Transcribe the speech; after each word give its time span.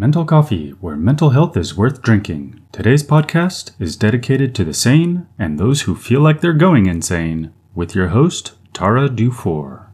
Mental 0.00 0.24
Coffee, 0.24 0.70
where 0.80 0.94
mental 0.94 1.30
health 1.30 1.56
is 1.56 1.76
worth 1.76 2.02
drinking. 2.02 2.60
Today's 2.70 3.02
podcast 3.02 3.72
is 3.80 3.96
dedicated 3.96 4.54
to 4.54 4.64
the 4.64 4.72
sane 4.72 5.26
and 5.36 5.58
those 5.58 5.82
who 5.82 5.96
feel 5.96 6.20
like 6.20 6.40
they're 6.40 6.52
going 6.52 6.86
insane, 6.86 7.52
with 7.74 7.96
your 7.96 8.06
host, 8.10 8.52
Tara 8.72 9.08
Dufour. 9.08 9.87